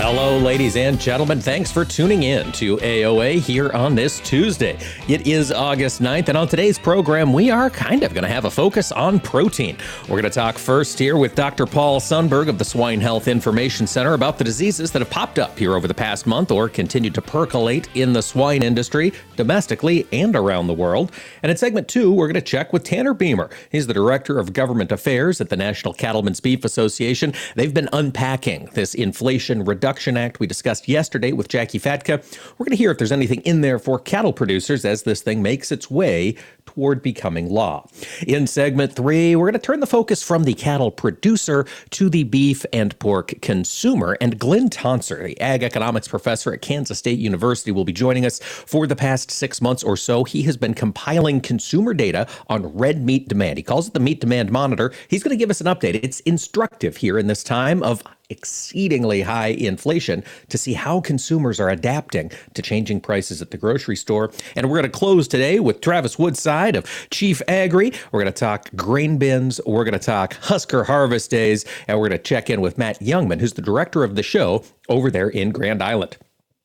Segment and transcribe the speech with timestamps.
[0.00, 1.40] Hello, ladies and gentlemen.
[1.40, 4.78] Thanks for tuning in to AOA here on this Tuesday.
[5.08, 8.44] It is August 9th, and on today's program, we are kind of going to have
[8.44, 9.76] a focus on protein.
[10.02, 11.66] We're going to talk first here with Dr.
[11.66, 15.58] Paul Sundberg of the Swine Health Information Center about the diseases that have popped up
[15.58, 20.36] here over the past month or continue to percolate in the swine industry, domestically and
[20.36, 21.10] around the world.
[21.42, 23.50] And in segment two, we're going to check with Tanner Beymer.
[23.72, 27.34] He's the Director of Government Affairs at the National Cattlemen's Beef Association.
[27.56, 32.22] They've been unpacking this Inflation Reduction Reduction Act we discussed yesterday with Jackie Fatka.
[32.58, 35.40] We're going to hear if there's anything in there for cattle producers as this thing
[35.40, 36.34] makes its way
[36.66, 37.88] toward becoming law.
[38.26, 42.24] In segment three, we're going to turn the focus from the cattle producer to the
[42.24, 44.18] beef and pork consumer.
[44.20, 48.40] And Glynn Tonsor, the ag economics professor at Kansas State University, will be joining us
[48.40, 50.24] for the past six months or so.
[50.24, 53.56] He has been compiling consumer data on red meat demand.
[53.56, 54.92] He calls it the Meat Demand Monitor.
[55.08, 55.98] He's going to give us an update.
[56.04, 61.70] It's instructive here in this time of exceedingly high inflation to see how consumers are
[61.70, 64.30] adapting to changing prices at the grocery store.
[64.54, 67.92] And we're going to close today with Travys Woodside of Chief Agri.
[68.12, 72.08] We're going to talk grain bins, we're going to talk Husker Harvest Days, and we're
[72.08, 75.28] going to check in with Matt Jungmann, who's the director of the show over there
[75.28, 76.16] in Grand Island.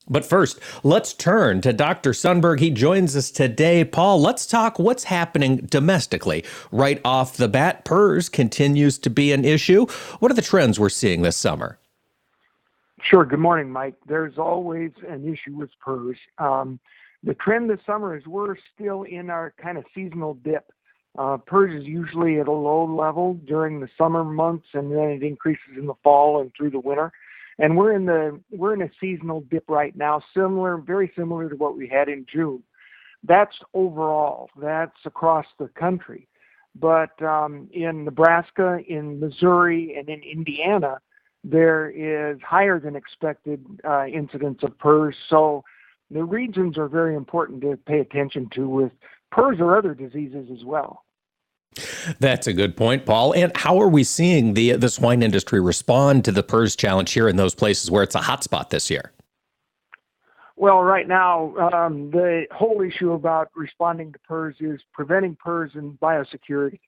[0.09, 2.12] But first, let's turn to Dr.
[2.12, 2.59] Sundberg.
[2.59, 3.86] He joins us today.
[3.86, 6.44] Paul, let's talk what's happening domestically.
[6.72, 9.86] Right off the bat, PRRS continues to be an issue.
[10.20, 11.80] What are the trends we're seeing this summer?
[13.02, 13.26] Sure.
[13.26, 13.96] Good morning, Mike.
[14.08, 16.18] There's always an issue with PRRS.
[16.38, 16.80] Um,
[17.24, 20.70] the trend this summer is we're still in our kind of seasonal dip.
[21.18, 25.24] Uh, PRRS is usually at a low level during the summer months, and then it
[25.24, 27.13] increases in the fall and through the winter
[27.59, 31.56] and we're in the we're in a seasonal dip right now, similar, very similar to
[31.56, 32.64] what we had in June.
[33.24, 34.50] That's overall.
[34.59, 36.28] That's across the country,
[36.75, 41.00] but um, in Nebraska, in Missouri, and in Indiana,
[41.44, 45.13] there is higher than expected uh, incidence of PRRS.
[45.30, 45.63] So
[46.12, 48.92] the regions are very important to pay attention to with
[49.34, 51.03] PRRS or other diseases as well.
[52.19, 53.34] That's a good point, Paul.
[53.34, 57.28] And how are we seeing the the swine industry respond to the PRRS challenge here
[57.28, 59.11] in those places where it's a hotspot this year?
[60.56, 66.00] Well, right now, um, the whole issue about responding to PRRS is preventing PRRS and
[66.00, 66.79] biosecurity.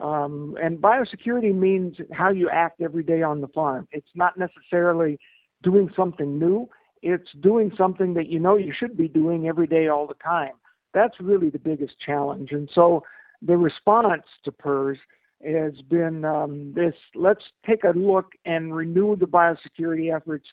[0.00, 3.86] Um, and biosecurity means how you act every day on the farm.
[3.92, 5.18] It's not necessarily
[5.62, 6.68] doing something new.
[7.02, 10.54] It's doing something that you know you should be doing every day all the time.
[10.94, 12.52] That's really the biggest challenge.
[12.52, 13.04] And so
[13.44, 14.98] the response to PRRS
[15.44, 20.46] has been um, this let's take a look and renew the biosecurity efforts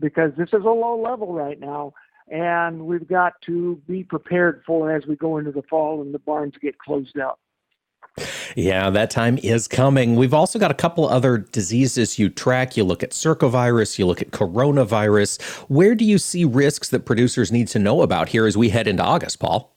[0.00, 1.92] because this is a low level right now
[2.28, 6.18] and we've got to be prepared for as we go into the fall and the
[6.18, 7.38] barns get closed up.
[8.56, 10.16] Yeah, that time is coming.
[10.16, 12.76] We've also got a couple other diseases you track.
[12.76, 15.40] You look at circovirus, you look at coronavirus.
[15.68, 18.86] Where do you see risks that producers need to know about here as we head
[18.86, 19.74] into August, Paul?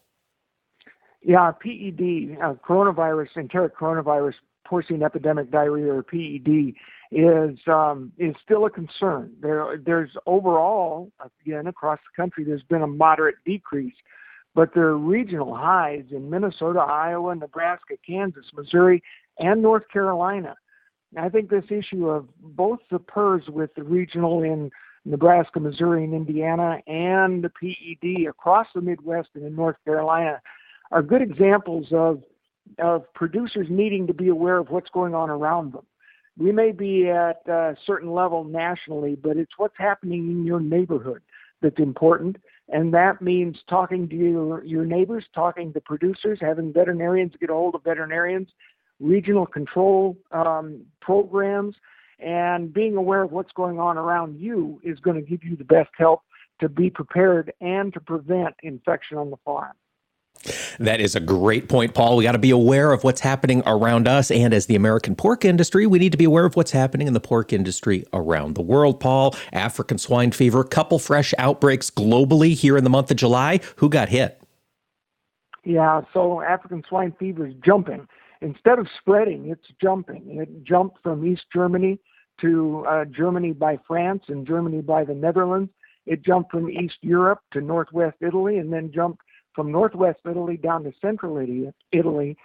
[1.27, 6.75] Yeah, PED, uh, coronavirus, enteric coronavirus, porcine epidemic diarrhea, or PED,
[7.11, 9.33] is um, is still a concern.
[9.41, 11.11] There, there's overall,
[11.43, 13.95] again, across the country, there's been a moderate decrease,
[14.53, 19.01] but there are regional highs in Minnesota, Iowa, Nebraska, Kansas, Missouri,
[19.39, 20.53] and North Carolina.
[21.17, 24.69] I think this issue of both the PRRS with the regional in
[25.05, 30.39] Nebraska, Missouri, and Indiana, and the PED across the Midwest and in North Carolina
[30.91, 32.21] are good examples of
[32.79, 35.85] of producers needing to be aware of what's going on around them.
[36.37, 41.21] We may be at a certain level nationally, but it's what's happening in your neighborhood
[41.61, 42.37] that's important.
[42.69, 47.53] And that means talking to your, your neighbors, talking to producers, having veterinarians get a
[47.53, 48.49] hold of veterinarians,
[48.99, 51.75] regional control um, programs,
[52.19, 55.63] and being aware of what's going on around you is going to give you the
[55.63, 56.21] best help
[56.59, 59.73] to be prepared and to prevent infection on the farm.
[60.79, 62.17] That is a great point, Paul.
[62.17, 64.29] We got to be aware of what's happening around us.
[64.29, 67.13] And as the American pork industry, we need to be aware of what's happening in
[67.13, 69.35] the pork industry around the world, Paul.
[69.53, 73.59] African swine fever, couple fresh outbreaks globally here in the month of July.
[73.77, 74.41] Who got hit?
[75.63, 78.07] Yeah, so African swine fever is jumping.
[78.41, 80.39] Instead of spreading, it's jumping.
[80.39, 81.99] It jumped from East Germany
[82.41, 85.71] to uh, Germany by France and Germany by the Netherlands
[86.05, 89.21] It jumped from East Europe to Northwest Italy and then jumped
[89.55, 91.37] from Northwest Italy down to Central
[91.91, 92.37] Italy.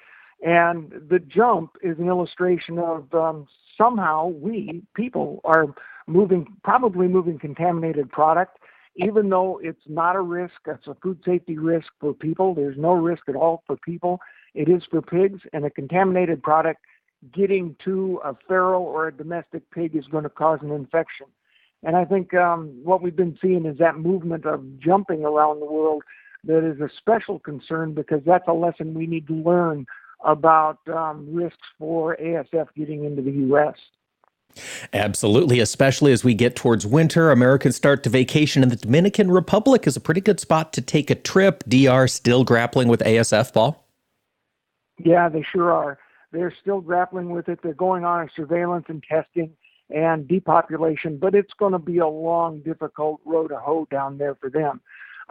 [0.42, 3.46] And the jump is an illustration of um,
[3.76, 5.66] somehow we, people, are
[6.06, 8.58] moving, probably moving contaminated product,
[8.96, 12.54] even though it's not a risk, it's a food safety risk for people.
[12.54, 14.20] There's no risk at all for people.
[14.54, 16.80] It is for pigs, and a contaminated product
[17.32, 21.26] getting to a feral or a domestic pig is going to cause an infection.
[21.82, 25.66] And I think um, what we've been seeing is that movement of jumping around the
[25.66, 26.02] world
[26.44, 29.86] that is a special concern because that's a lesson we need to learn
[30.24, 33.74] about um, risks for ASF getting into the U.S.
[34.92, 37.30] Absolutely, especially as we get towards winter.
[37.30, 41.10] Americans start to vacation, and the Dominican Republic is a pretty good spot to take
[41.10, 41.62] a trip.
[41.68, 43.86] DR still grappling with ASF, Paul?
[44.98, 45.98] Yeah, they sure are.
[46.32, 47.60] They're still grappling with it.
[47.62, 49.52] They're going on a surveillance and testing
[49.88, 54.36] and depopulation, but it's going to be a long, difficult road to hoe down there
[54.36, 54.80] for them.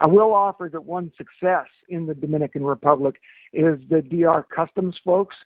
[0.00, 3.16] I will offer that one success in the Dominican Republic
[3.52, 5.36] is the DR Customs folks.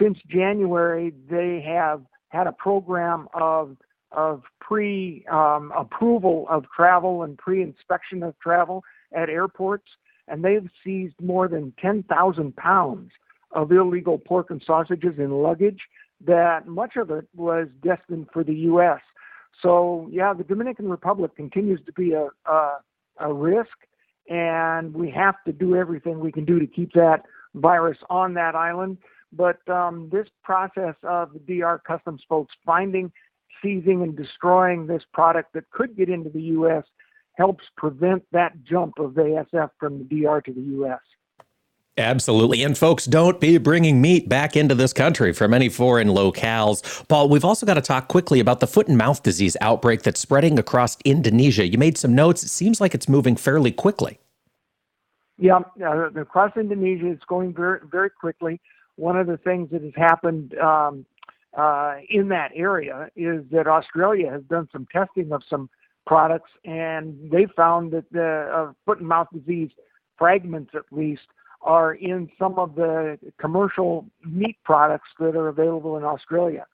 [0.00, 3.76] Since January, they have had a program of
[4.12, 9.88] of pre um, approval of travel and pre inspection of travel at airports,
[10.28, 13.10] and they've seized more than 10,000 pounds
[13.50, 15.80] of illegal pork and sausages in luggage.
[16.24, 19.00] That much of it was destined for the U.S.
[19.60, 22.78] So yeah, the Dominican Republic continues to be a, a,
[23.18, 23.76] a risk,
[24.28, 27.22] and we have to do everything we can do to keep that
[27.54, 28.98] virus on that island.
[29.32, 33.12] But um, this process of the DR customs folks finding,
[33.62, 36.84] seizing, and destroying this product that could get into the U.S.
[37.34, 41.00] helps prevent that jump of ASF from the DR to the U.S.
[41.98, 42.62] Absolutely.
[42.62, 47.06] And folks, don't be bringing meat back into this country from any foreign locales.
[47.08, 50.20] Paul, we've also got to talk quickly about the foot and mouth disease outbreak that's
[50.20, 51.66] spreading across Indonesia.
[51.66, 52.42] You made some notes.
[52.42, 54.18] It seems like it's moving fairly quickly.
[55.38, 58.60] Yeah, uh, across Indonesia, it's going very, very quickly.
[58.96, 61.06] One of the things that has happened um,
[61.56, 65.70] uh, in that area is that Australia has done some testing of some
[66.06, 69.70] products, and they found that the uh, foot and mouth disease
[70.18, 71.26] fragments, at least,
[71.62, 76.66] are in some of the commercial meat products that are available in Australia.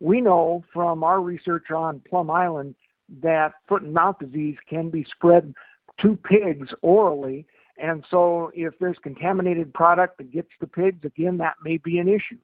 [0.00, 2.74] We know from our research on Plum Island
[3.22, 5.54] that foot and mouth disease can be spread
[6.00, 7.46] to pigs orally
[7.80, 12.08] and so if there's contaminated product that gets to pigs, again, that may be an
[12.08, 12.38] issue.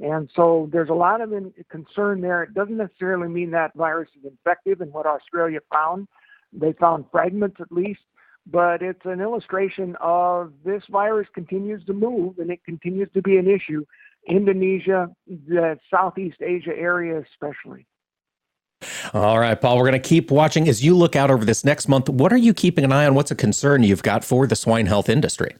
[0.00, 1.30] And so there's a lot of
[1.70, 2.42] concern there.
[2.44, 6.08] It doesn't necessarily mean that virus is infective in what Australia found.
[6.52, 8.00] They found fragments at least,
[8.50, 13.36] but it's an illustration of this virus continues to move and it continues to be
[13.36, 13.84] an issue.
[14.26, 17.86] Indonesia, the Southeast Asia area especially.
[19.12, 21.88] All right, Paul, we're going to keep watching as you look out over this next
[21.88, 22.08] month.
[22.08, 23.14] What are you keeping an eye on?
[23.14, 25.56] What's a concern you've got for the swine health industry?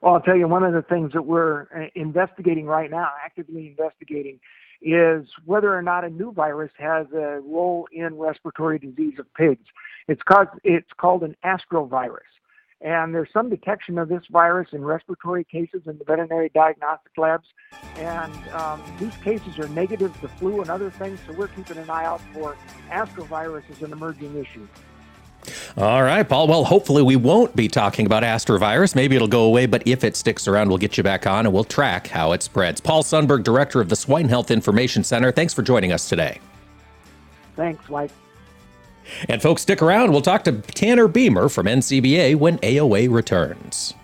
[0.00, 3.68] Well, I'll tell you, one of the things that we're uh, investigating right now, actively
[3.68, 4.40] investigating,
[4.82, 9.64] is whether or not a new virus has a role in respiratory disease of pigs.
[10.08, 12.18] It's called, it's called an astrovirus.
[12.80, 17.46] And there's some detection of this virus in respiratory cases in the veterinary diagnostic labs.
[17.96, 21.88] And um, these cases are negative to flu and other things, so we're keeping an
[21.88, 22.56] eye out for
[22.90, 24.66] astrovirus as an emerging issue.
[25.76, 26.46] All right, Paul.
[26.48, 28.94] Well, hopefully we won't be talking about astrovirus.
[28.94, 31.54] Maybe it'll go away, but if it sticks around, we'll get you back on and
[31.54, 32.80] we'll track how it spreads.
[32.80, 36.40] Paul Sundberg, director of the Swine Health Information Center, thanks for joining us today.
[37.56, 38.10] Thanks, Mike.
[39.28, 40.12] And folks, stick around.
[40.12, 43.94] We'll talk to Tanner Beymer from NCBA when AOA returns.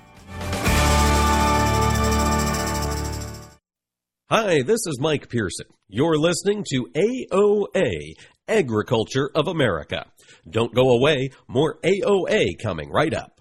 [4.30, 5.66] Hi, this is Mike Pearson.
[5.88, 8.12] You're listening to AOA,
[8.46, 10.04] Agriculture of America.
[10.48, 13.40] Don't go away, more AOA coming right up.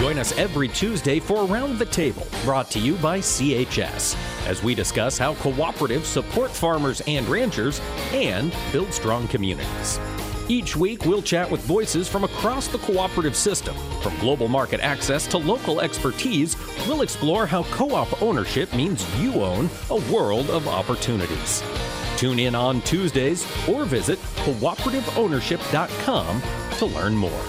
[0.00, 4.16] Join us every Tuesday for Around the Table, brought to you by CHS,
[4.46, 10.00] as we discuss how cooperatives support farmers and ranchers and build strong communities.
[10.50, 13.76] Each week, we'll chat with voices from across the cooperative system.
[14.02, 16.56] From global market access to local expertise,
[16.88, 21.62] we'll explore how co op ownership means you own a world of opportunities.
[22.16, 26.42] Tune in on Tuesdays or visit cooperativeownership.com
[26.78, 27.44] to learn more.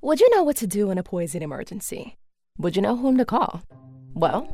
[0.00, 2.16] Would you know what to do in a poison emergency?
[2.58, 3.62] Would you know whom to call?
[4.14, 4.46] Well,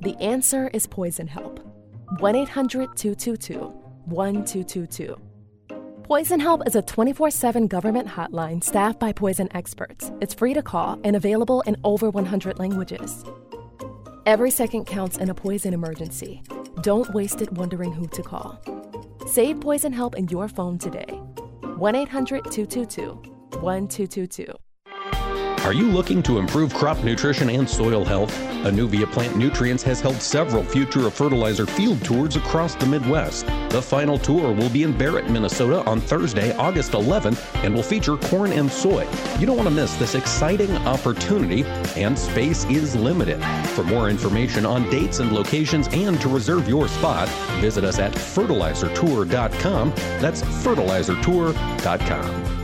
[0.00, 1.60] the answer is Poison Help.
[2.18, 3.58] 1 800 222
[4.06, 5.33] 1222.
[6.04, 10.12] Poison Help is a 24 7 government hotline staffed by poison experts.
[10.20, 13.24] It's free to call and available in over 100 languages.
[14.26, 16.42] Every second counts in a poison emergency.
[16.82, 18.60] Don't waste it wondering who to call.
[19.26, 21.22] Save Poison Help in your phone today
[21.78, 23.12] 1 800 222
[23.62, 24.63] 1222.
[25.64, 28.30] Are you looking to improve crop nutrition and soil health?
[28.64, 33.46] Anuvia Plant Nutrients has held several Future of Fertilizer field tours across the Midwest.
[33.70, 38.18] The final tour will be in Barrett, Minnesota on Thursday, August 11th, and will feature
[38.18, 39.08] corn and soy.
[39.38, 41.64] You don't want to miss this exciting opportunity,
[41.96, 43.42] and space is limited.
[43.68, 47.26] For more information on dates and locations and to reserve your spot,
[47.62, 49.94] visit us at fertilizertour.com.
[50.20, 52.63] That's fertilizertour.com.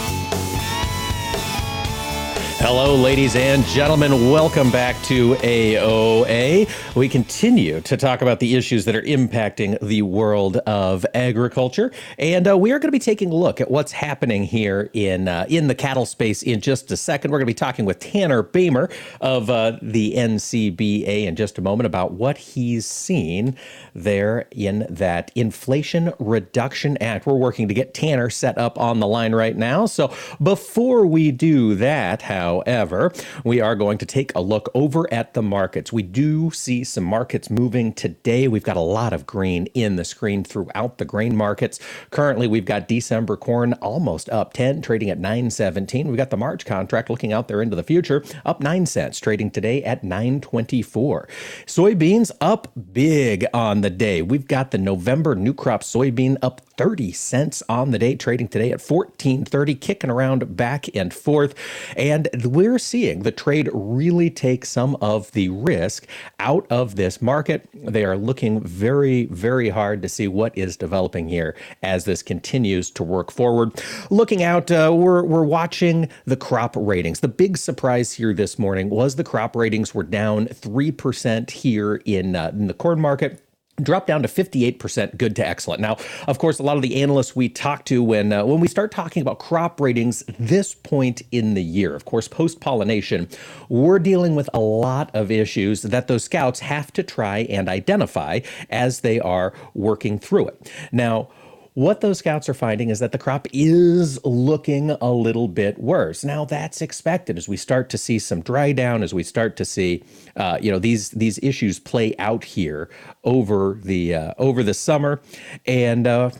[2.63, 4.29] Hello, ladies and gentlemen.
[4.29, 6.95] Welcome back to AOA.
[6.95, 12.47] We continue to talk about the issues that are impacting the world of agriculture, and
[12.47, 15.47] uh, we are going to be taking a look at what's happening here in uh,
[15.49, 17.31] in the cattle space in just a second.
[17.31, 21.63] We're going to be talking with Tanner Beymer of uh, the NCBA in just a
[21.63, 23.57] moment about what he's seen
[23.95, 27.25] there in that Inflation Reduction Act.
[27.25, 29.87] We're working to get Tanner set up on the line right now.
[29.87, 32.21] So before we do that,
[32.51, 35.93] however, we are going to take a look over at the markets.
[35.93, 38.47] We do see some markets moving today.
[38.47, 41.79] We've got a lot of green in the screen throughout the grain markets.
[42.09, 46.07] Currently, we've got December corn almost up 10, trading at 917.
[46.07, 49.51] We've got the March contract looking out there into the future, up 9 cents, trading
[49.51, 51.27] today at 924.
[51.65, 54.21] Soybeans up big on the day.
[54.21, 58.71] We've got the November new crop soybean up 30 cents on the day, trading today
[58.71, 61.53] at 1430, kicking around back and forth.
[61.95, 66.07] And we're seeing the trade really take some of the risk
[66.39, 67.67] out of this market.
[67.73, 72.89] They are looking very, very hard to see what is developing here as this continues
[72.91, 73.81] to work forward.
[74.09, 77.19] Looking out, uh, we're, we're watching the crop ratings.
[77.19, 82.35] The big surprise here this morning was the crop ratings were down 3% here in,
[82.35, 83.43] uh, in the corn market
[83.81, 85.81] dropped down to 58% good to excellent.
[85.81, 85.97] Now,
[86.27, 88.91] of course, a lot of the analysts we talk to when uh, when we start
[88.91, 93.27] talking about crop ratings this point in the year, of course, post-pollination,
[93.69, 98.39] we're dealing with a lot of issues that those scouts have to try and identify
[98.69, 100.71] as they are working through it.
[100.91, 101.29] Now,
[101.73, 106.23] what those scouts are finding is that the crop is looking a little bit worse.
[106.23, 109.65] Now that's expected as we start to see some dry down, as we start to
[109.65, 110.03] see,
[110.35, 112.89] uh, you know, these these issues play out here
[113.23, 115.21] over the uh, over the summer,
[115.65, 116.07] and.
[116.07, 116.31] Uh,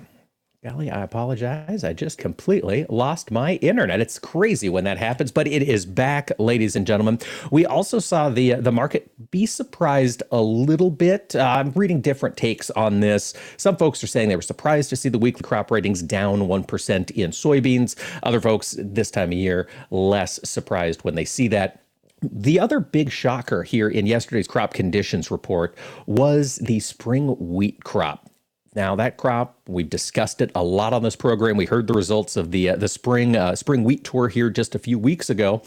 [0.64, 1.84] Golly, I apologize.
[1.84, 4.00] I just completely lost my internet.
[4.00, 7.18] It's crazy when that happens, but it is back, ladies and gentlemen.
[7.50, 11.36] We also saw the the market be surprised a little bit.
[11.36, 13.34] Uh, I'm reading different takes on this.
[13.58, 17.10] Some folks are saying they were surprised to see the weekly crop ratings down 1%
[17.10, 17.96] in soybeans.
[18.22, 21.82] Other folks this time of year less surprised when they see that.
[22.22, 25.76] The other big shocker here in yesterday's crop conditions report
[26.06, 28.30] was the spring wheat crop.
[28.74, 31.56] Now, that crop We've discussed it a lot on this program.
[31.56, 34.74] We heard the results of the uh, the spring uh, spring wheat tour here just
[34.74, 35.62] a few weeks ago,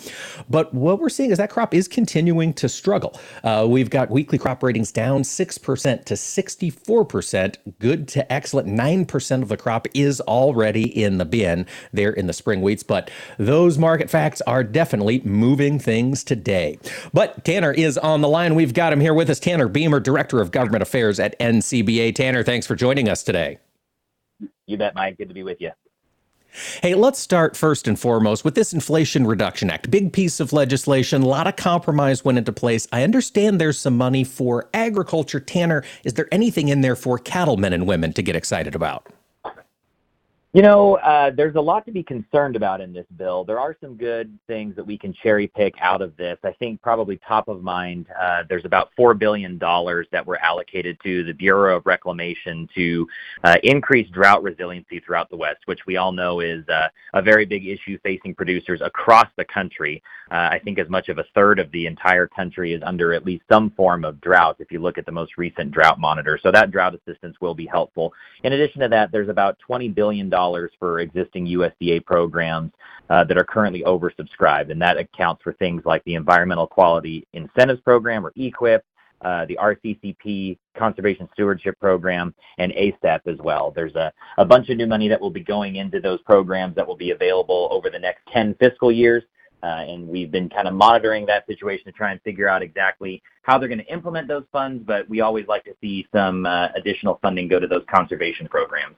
[0.51, 3.19] but what we're seeing is that crop is continuing to struggle.
[3.45, 8.31] Uh, we've got weekly crop ratings down six percent to sixty four percent, good to
[8.33, 8.67] excellent.
[8.67, 12.83] Nine percent of the crop is already in the bin there in the spring wheats,
[12.83, 16.79] but those market facts are definitely moving things today.
[17.13, 18.55] But Tanner is on the line.
[18.55, 19.39] We've got him here with us.
[19.39, 22.15] Tanner Beymer, Director of Government Affairs at NCBA.
[22.15, 23.59] Tanner, thanks for joining us today.
[24.67, 25.19] You bet, Mike.
[25.19, 25.71] Good to be with you.
[26.83, 29.91] Hey, let's start first and foremost with this Inflation Reduction Act.
[29.91, 32.87] Big piece of legislation, a lot of compromise went into place.
[32.93, 35.41] I understand there's some money for agriculture.
[35.41, 39.13] Tanner, is there anything in there for cattlemen and women to get excited about?
[40.55, 43.43] You know, uh, there's a lot to be concerned about in this bill.
[43.43, 46.39] There are some good things that we can cherry pick out of this.
[46.45, 51.25] I think probably top of mind, uh, there's about $4 billion that were allocated to
[51.25, 53.05] the Bureau of Reclamation to
[53.43, 57.47] uh, increase drought resiliency throughout the West, which we all know is uh, a very
[57.47, 60.01] big issue facing producers across the country.
[60.35, 63.25] Uh, I think as much of a third of the entire country is under at
[63.25, 66.41] least some form of drought if you look at the most recent drought monitor.
[66.43, 68.13] So that drought assistance will be helpful.
[68.43, 70.29] In addition to that, there's about $20 billion
[70.81, 72.73] for existing USDA programs
[73.11, 77.81] uh, that are currently oversubscribed, and that accounts for things like the Environmental Quality Incentives
[77.83, 78.81] Program, or EQIP,
[79.21, 83.71] uh, the RCPP Conservation Stewardship Program, and ACEP as well.
[83.71, 86.85] There's a, a bunch of new money that will be going into those programs that
[86.85, 89.23] will be available over the next 10 fiscal years.
[89.65, 93.23] Uh, and we've been kind of monitoring that situation to try and figure out exactly
[93.45, 96.69] how they're going to implement those funds, but we always like to see some uh,
[96.77, 98.97] additional funding go to those conservation programs.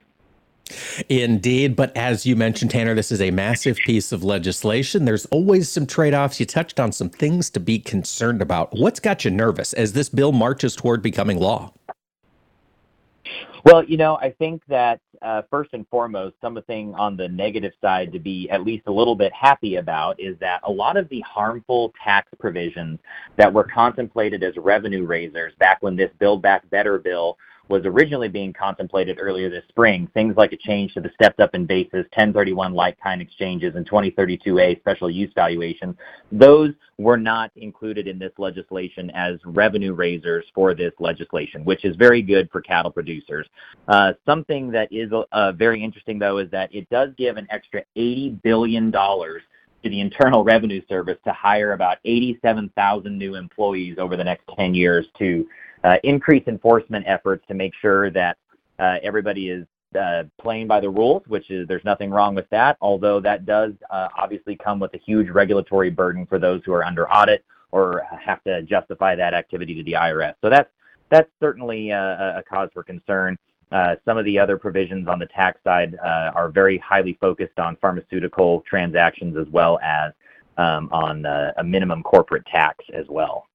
[1.08, 1.76] Indeed.
[1.76, 5.04] But as you mentioned, Tanner, this is a massive piece of legislation.
[5.04, 6.40] There's always some trade offs.
[6.40, 8.72] You touched on some things to be concerned about.
[8.72, 11.72] What's got you nervous as this bill marches toward becoming law?
[13.66, 18.12] Well, you know, I think that uh, first and foremost, something on the negative side
[18.12, 21.20] to be at least a little bit happy about is that a lot of the
[21.22, 23.00] harmful tax provisions
[23.38, 28.28] that were contemplated as revenue raisers back when this Build Back Better bill was originally
[28.28, 32.04] being contemplated earlier this spring, things like a change to the stepped up in basis,
[32.14, 35.96] 1031 like kind exchanges, and 2032A special use valuation,
[36.30, 41.96] those were not included in this legislation as revenue raisers for this legislation, which is
[41.96, 43.46] very good for cattle producers.
[43.88, 47.82] Uh, something that is uh, very interesting, though, is that it does give an extra
[47.96, 48.92] $80 billion
[49.86, 54.74] to the Internal Revenue Service to hire about 87,000 new employees over the next 10
[54.74, 55.46] years to
[56.02, 58.36] increase enforcement efforts to make sure that
[58.78, 59.66] uh, everybody is
[59.98, 62.76] uh, playing by the rules, which is there's nothing wrong with that.
[62.80, 66.84] Although that does uh, obviously come with a huge regulatory burden for those who are
[66.84, 70.34] under audit or have to justify that activity to the IRS.
[70.42, 70.70] So that's
[71.08, 73.38] that's certainly uh, a cause for concern.
[73.72, 77.58] Uh, some of the other provisions on the tax side uh, are very highly focused
[77.58, 80.12] on pharmaceutical transactions as well as
[80.56, 83.46] um, on uh, a minimum corporate tax as well.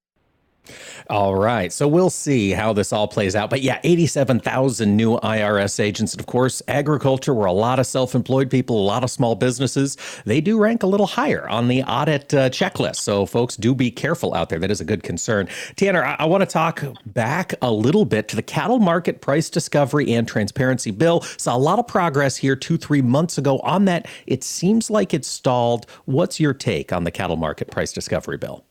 [1.09, 1.73] All right.
[1.73, 3.49] So we'll see how this all plays out.
[3.49, 6.13] But yeah, 87,000 new IRS agents.
[6.13, 9.35] And of course, agriculture, where a lot of self employed people, a lot of small
[9.35, 12.97] businesses, they do rank a little higher on the audit uh, checklist.
[12.97, 14.59] So folks, do be careful out there.
[14.59, 15.49] That is a good concern.
[15.75, 19.49] Tanner, I, I want to talk back a little bit to the cattle market price
[19.49, 21.21] discovery and transparency bill.
[21.21, 24.07] Saw a lot of progress here two, three months ago on that.
[24.27, 25.87] It seems like it's stalled.
[26.05, 28.63] What's your take on the cattle market price discovery bill?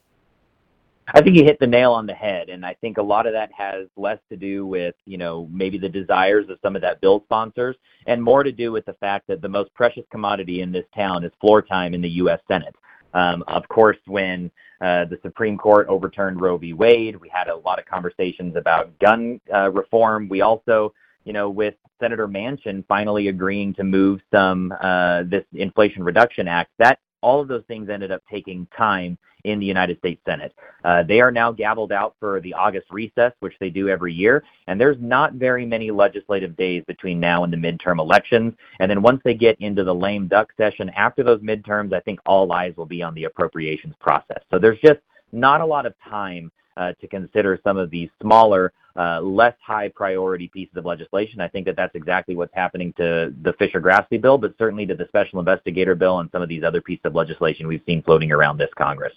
[1.12, 3.32] I think you hit the nail on the head, and I think a lot of
[3.32, 7.00] that has less to do with you know maybe the desires of some of that
[7.00, 10.72] bill sponsors, and more to do with the fact that the most precious commodity in
[10.72, 12.40] this town is floor time in the U.S.
[12.48, 12.74] Senate.
[13.12, 16.72] Um, of course, when uh, the Supreme Court overturned Roe v.
[16.72, 20.28] Wade, we had a lot of conversations about gun uh, reform.
[20.28, 20.94] We also,
[21.24, 26.70] you know, with Senator Manchin finally agreeing to move some uh, this Inflation Reduction Act,
[26.78, 30.54] that all of those things ended up taking time in the United States Senate.
[30.85, 34.44] Uh, they are now gabbled out for the August recess, which they do every year,
[34.66, 38.54] and there's not very many legislative days between now and the midterm elections.
[38.80, 42.20] And then once they get into the lame duck session after those midterms, I think
[42.26, 44.42] all eyes will be on the appropriations process.
[44.50, 45.00] So there's just
[45.33, 50.48] not a lot of time to consider some of these smaller, uh, less high priority
[50.48, 51.40] pieces of legislation.
[51.40, 54.94] I think that that's exactly what's happening to the Fischer Grassley bill, but certainly to
[54.94, 58.33] the special investigator bill and some of these other pieces of legislation we've seen floating
[58.33, 59.12] around this Congress.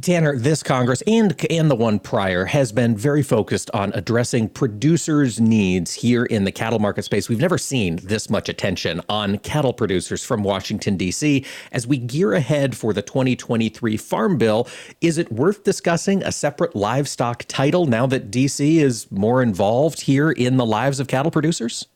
[0.00, 5.40] Tanner, this Congress and and the one prior has been very focused on addressing producers'
[5.40, 7.28] needs here in the cattle market space.
[7.28, 11.44] We've never seen this much attention on cattle producers from Washington D.C.
[11.72, 14.68] As we gear ahead for the 2023 Farm Bill,
[15.00, 18.78] is it worth discussing a separate livestock title now that D.C.
[18.78, 21.86] is more involved here in the lives of cattle producers?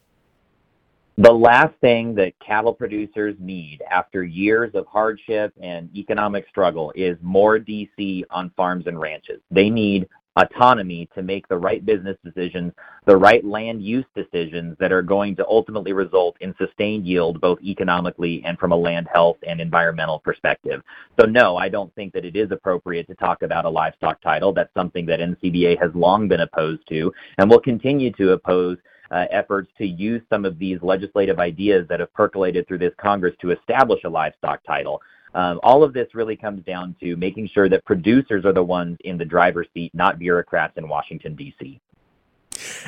[1.17, 7.17] The last thing that cattle producers need after years of hardship and economic struggle is
[7.23, 9.41] more DC on farms and ranches.
[9.53, 12.73] They need autonomy to make the right business decisions,
[13.07, 17.61] the right land use decisions that are going to ultimately result in sustained yield, both
[17.63, 20.83] economically and from a land health and environmental perspective.
[21.21, 24.53] So, no, I don't think that it is appropriate to talk about a livestock title.
[24.53, 28.79] That's something that NCBA has long been opposed to and will continue to oppose.
[29.15, 33.33] Uh, efforts to use some of these legislative ideas that have percolated through this Congress
[33.41, 35.01] to establish a livestock title.
[35.37, 38.99] Um, all of this really comes down to making sure that producers are the ones
[39.05, 41.81] in the driver's seat, not bureaucrats in Washington, D.C.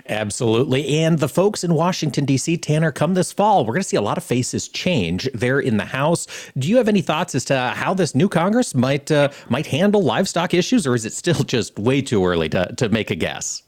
[0.09, 0.99] Absolutely.
[0.99, 4.03] And the folks in Washington, D.C., Tanner, come this fall, we're going to see a
[4.03, 6.27] lot of faces change there in the House.
[6.59, 10.03] Do you have any thoughts as to how this new Congress might uh, might handle
[10.03, 13.62] livestock issues, or is it still just way too early to, to make a guess?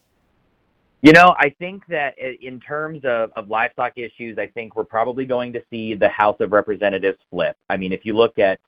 [1.01, 5.25] You know, I think that in terms of, of livestock issues, I think we're probably
[5.25, 7.57] going to see the House of Representatives flip.
[7.71, 8.59] I mean, if you look at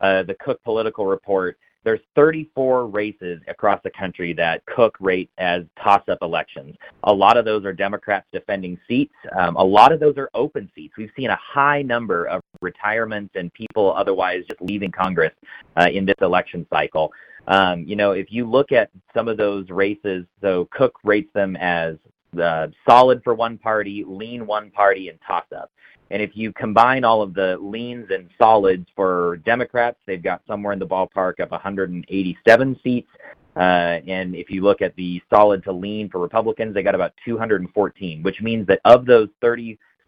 [0.00, 5.64] uh, the Cook Political Report, there's 34 races across the country that Cook rate as
[5.82, 6.76] toss-up elections.
[7.04, 9.14] A lot of those are Democrats defending seats.
[9.36, 10.94] Um, a lot of those are open seats.
[10.96, 15.32] We've seen a high number of retirements and people otherwise just leaving Congress
[15.76, 17.10] uh, in this election cycle.
[17.46, 21.56] Um, you know, if you look at some of those races, so Cook rates them
[21.56, 21.96] as
[22.40, 25.70] uh, solid for one party, lean one party, and toss up.
[26.10, 30.72] And if you combine all of the leans and solids for Democrats, they've got somewhere
[30.72, 33.08] in the ballpark of 187 seats.
[33.56, 37.12] Uh, and if you look at the solid to lean for Republicans, they got about
[37.24, 39.28] 214, which means that of those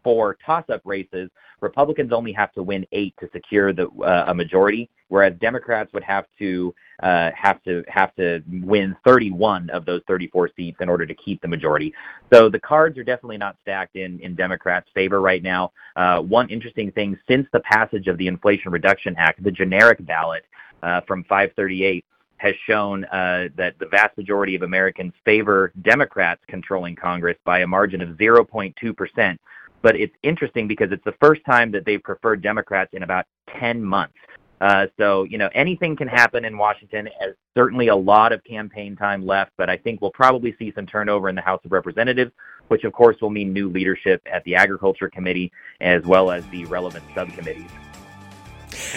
[0.03, 4.91] 34 toss-up races, Republicans only have to win eight to secure the, uh, a majority,
[5.09, 10.51] whereas Democrats would have to uh, have to have to win 31 of those 34
[10.57, 11.93] seats in order to keep the majority.
[12.33, 15.73] So the cards are definitely not stacked in in Democrats' favor right now.
[15.97, 20.45] Uh, one interesting thing since the passage of the Inflation Reduction Act, the generic ballot
[20.83, 22.05] uh, from 538
[22.39, 27.67] has shown uh, that the vast majority of Americans favor Democrats controlling Congress by a
[27.67, 29.41] margin of 0.2 percent
[29.83, 33.27] but it's interesting because it's the first time that they've preferred Democrats in about
[33.59, 34.15] 10 months.
[34.61, 37.09] Uh, so, you know, anything can happen in Washington.
[37.19, 40.87] There's certainly a lot of campaign time left, but I think we'll probably see some
[40.87, 42.31] turnover in the House of Representatives,
[42.69, 46.65] which of course will mean new leadership at the Agriculture Committee as well as the
[46.67, 47.71] relevant subcommittees.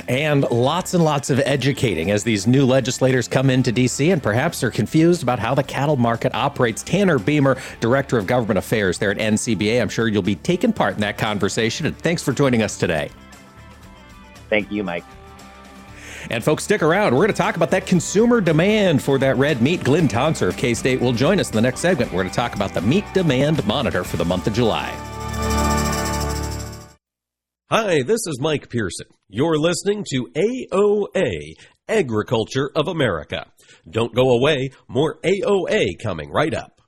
[0.07, 4.11] And lots and lots of educating as these new legislators come into D.C.
[4.11, 6.83] and perhaps are confused about how the cattle market operates.
[6.83, 10.95] Tanner Beymer, Director of Government Affairs there at NCBA, I'm sure you'll be taking part
[10.95, 11.85] in that conversation.
[11.85, 13.09] And thanks for joining us today.
[14.49, 15.03] Thank you, Mike.
[16.29, 17.13] And folks, stick around.
[17.13, 19.83] We're going to talk about that consumer demand for that red meat.
[19.83, 22.11] Glynn Tonsor of K State will join us in the next segment.
[22.11, 25.74] We're going to talk about the meat demand monitor for the month of July.
[27.71, 29.07] Hi, this is Mike Pearson.
[29.27, 31.53] You're listening to AOA,
[31.89, 33.47] Agriculture of America.
[33.89, 36.79] Don't go away, more AOA coming right up.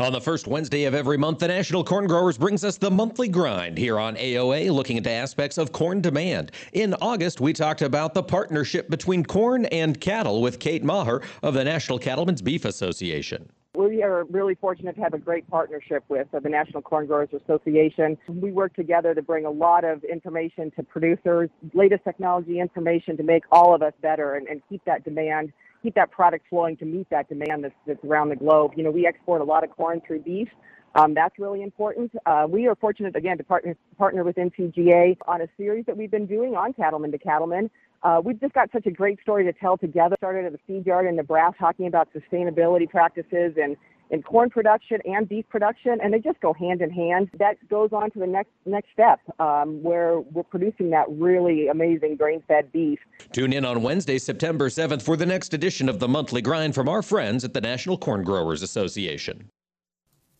[0.00, 3.28] On the first Wednesday of every month, the National Corn Growers brings us the monthly
[3.28, 6.50] grind here on AOA, looking into aspects of corn demand.
[6.72, 11.54] In August, we talked about the partnership between corn and cattle with Kate Maher of
[11.54, 13.52] the National Cattlemen's Beef Association.
[13.88, 17.30] We are really fortunate to have a great partnership with uh, the National Corn Growers
[17.32, 18.16] Association.
[18.28, 23.24] We work together to bring a lot of information to producers, latest technology information to
[23.24, 26.84] make all of us better and, and keep that demand, keep that product flowing to
[26.84, 28.72] meet that demand that's, that's around the globe.
[28.76, 30.48] You know, we export a lot of corn through beef.
[30.94, 32.12] Um, that's really important.
[32.26, 36.10] Uh, we are fortunate, again, to partner, partner with NCGA on a series that we've
[36.10, 37.70] been doing on cattlemen to cattlemen.
[38.02, 40.16] Uh, we've just got such a great story to tell together.
[40.18, 43.76] Started at the feed yard in Nebraska talking about sustainability practices and
[44.10, 47.30] in corn production and beef production, and they just go hand in hand.
[47.38, 52.16] That goes on to the next next step, um, where we're producing that really amazing
[52.16, 52.98] grain-fed beef.
[53.32, 56.88] Tune in on Wednesday, September 7th, for the next edition of the Monthly Grind from
[56.88, 59.48] our friends at the National Corn Growers Association.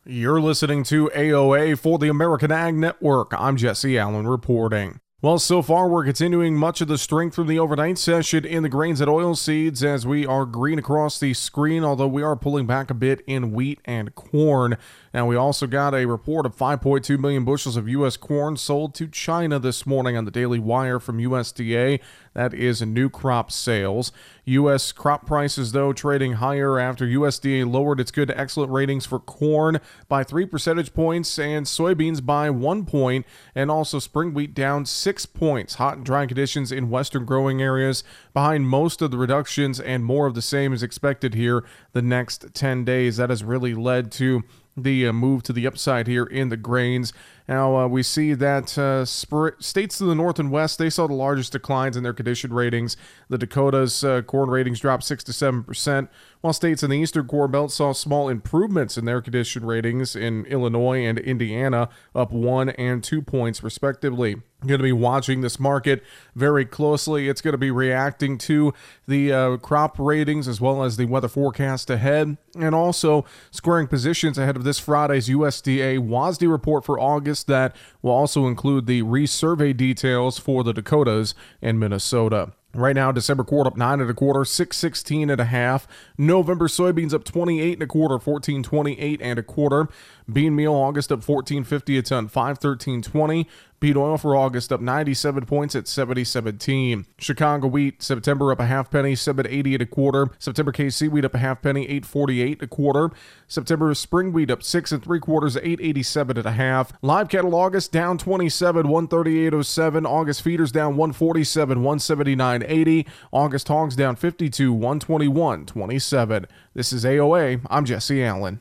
[0.05, 3.33] You're listening to AOA for the American Ag Network.
[3.39, 4.99] I'm Jesse Allen reporting.
[5.21, 8.69] Well, so far we're continuing much of the strength from the overnight session in the
[8.69, 12.91] grains and oilseeds as we are green across the screen, although we are pulling back
[12.91, 14.77] a bit in wheat and corn.
[15.15, 18.17] Now, we also got a report of 5.2 million bushels of U.S.
[18.17, 22.01] corn sold to China this morning on the Daily Wire from USDA.
[22.33, 24.11] That is new crop sales.
[24.47, 24.91] U.S.
[24.91, 29.81] crop prices, though, trading higher after USDA lowered its good to excellent ratings for corn
[30.09, 35.27] by three percentage points and soybeans by one point, and also spring wheat down six
[35.27, 35.75] points.
[35.75, 40.27] Hot and dry conditions in western growing areas behind most of the reductions, and more
[40.27, 43.19] of the same is expected here the next 10 days.
[43.19, 44.43] That has really led to
[44.77, 47.13] the uh, move to the upside here in the grains.
[47.49, 51.15] Now uh, we see that uh, states to the north and west they saw the
[51.15, 52.97] largest declines in their condition ratings.
[53.29, 56.09] The Dakotas uh, corn ratings dropped six to seven percent,
[56.43, 60.45] while states in the eastern corn belt saw small improvements in their condition ratings in
[60.47, 66.03] Illinois and Indiana, up one and two points respectively going to be watching this market
[66.35, 67.29] very closely.
[67.29, 68.73] It's going to be reacting to
[69.07, 74.39] the uh, crop ratings as well as the weather forecast ahead, and also squaring positions
[74.39, 79.77] ahead of this Friday's USDA WASDE report for August that will also include the resurvey
[79.77, 82.53] details for the Dakotas and Minnesota.
[82.75, 85.87] Right now, December quart up nine and a quarter, six sixteen and a half.
[86.17, 89.89] November soybeans up twenty eight and a quarter, fourteen twenty eight and a quarter.
[90.33, 93.47] Bean meal August up fourteen fifty a ton, five thirteen twenty.
[93.83, 97.05] Beet oil for August up 97 points at 70.17.
[97.19, 100.29] Chicago wheat September up a half penny, 780 and a quarter.
[100.39, 103.11] September KC wheat up a half penny, 848 a quarter.
[103.49, 106.93] September spring wheat up six and three quarters, 887 and a half.
[107.03, 110.07] Live cattle August down 27, 138.07.
[110.07, 113.09] August feeders down 147, 179.80.
[113.33, 116.45] August hogs down 52, 121.27.
[116.73, 117.67] This is AOA.
[117.69, 118.61] I'm Jesse Allen.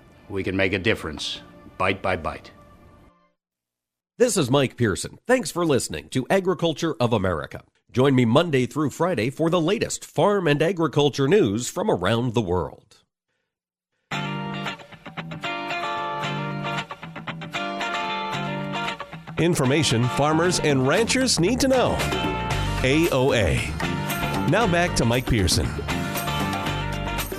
[0.31, 1.41] we can make a difference,
[1.77, 2.51] bite by bite.
[4.17, 5.19] This is Mike Pearson.
[5.27, 7.63] Thanks for listening to Agriculture of America.
[7.91, 12.41] Join me Monday through Friday for the latest farm and agriculture news from around the
[12.41, 12.97] world.
[19.37, 21.95] Information farmers and ranchers need to know.
[22.83, 23.59] AOA.
[24.49, 25.67] Now back to Mike Pearson.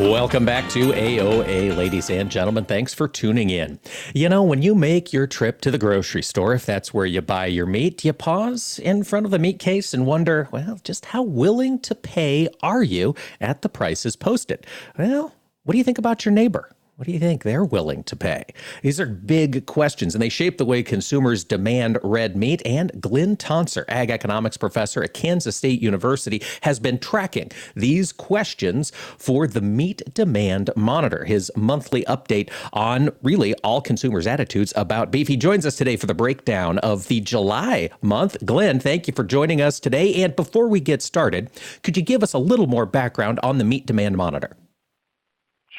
[0.03, 2.65] Welcome back to AOA, ladies and gentlemen.
[2.65, 3.79] Thanks for tuning in.
[4.13, 7.23] You know, when you make your trip to the grocery store, if that's where you
[7.23, 11.07] buy your meat, you pause in front of the meat case and wonder, well, just
[11.07, 14.67] how willing to pay are you at the prices posted?
[14.99, 16.73] Well, what do you think about your neighbor?
[16.97, 18.45] What do you think they're willing to pay?
[18.83, 22.61] These are big questions, and they shape the way consumers demand red meat.
[22.67, 28.93] And Glynn Tonsor, ag economics professor at Kansas State University, has been tracking these questions
[29.17, 35.29] for the Meat Demand Monitor, his monthly update on really all consumers' attitudes about beef.
[35.29, 38.37] He joins us today for the breakdown of the July month.
[38.45, 40.23] Glynn, thank you for joining us today.
[40.23, 41.51] And before we get started,
[41.83, 44.57] could you give us a little more background on the Meat Demand Monitor?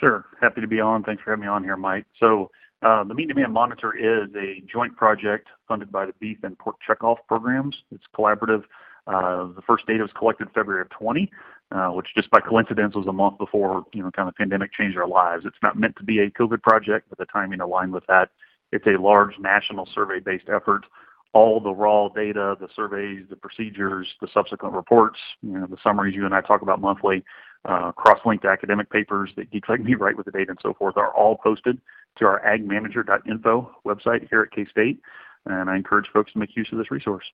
[0.04, 0.26] Sure.
[0.42, 1.02] Happy to be on.
[1.02, 2.06] Thanks for having me on here, Mike.
[2.20, 6.60] So uh, the Meat Demand Monitor is a joint project funded by the Beef and
[6.60, 7.74] Pork Checkoff programs.
[7.89, 8.63] It's collaborative.
[9.08, 11.32] Uh, the first data was collected February of 20,
[11.72, 14.98] uh, which just by coincidence was a month before, you know, kind of pandemic changed
[14.98, 15.46] our lives.
[15.46, 18.28] It's not meant to be a COVID project, but the timing aligned with that.
[18.74, 20.86] It's a large national survey-based effort.
[21.32, 26.13] All the raw data, the surveys, the procedures, the subsequent reports, you know, the summaries
[26.13, 27.24] you and I talk about monthly
[27.65, 30.97] uh, cross-linked academic papers that geeks like me write with the data and so forth
[30.97, 31.80] are all posted
[32.17, 34.99] to our agmanager.info website here at K-State.
[35.45, 37.26] And I encourage folks to make use of this resource.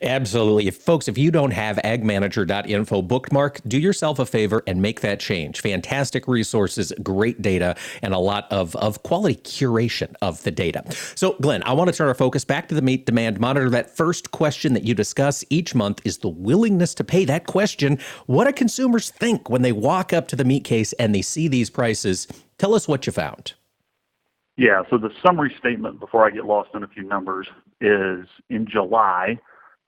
[0.00, 0.68] Absolutely.
[0.68, 5.20] If folks, if you don't have agmanager.info bookmark, do yourself a favor and make that
[5.20, 5.60] change.
[5.60, 10.84] Fantastic resources, great data, and a lot of, of quality curation of the data.
[11.14, 13.68] So, Glynn, I want to turn our focus back to the meat demand monitor.
[13.70, 17.24] That first question that you discuss each month is the willingness to pay.
[17.24, 21.14] That question, what do consumers think when they walk up to the meat case and
[21.14, 22.28] they see these prices?
[22.58, 23.54] Tell us what you found.
[24.56, 27.46] Yeah, so the summary statement before I get lost in a few numbers
[27.80, 29.38] is in July,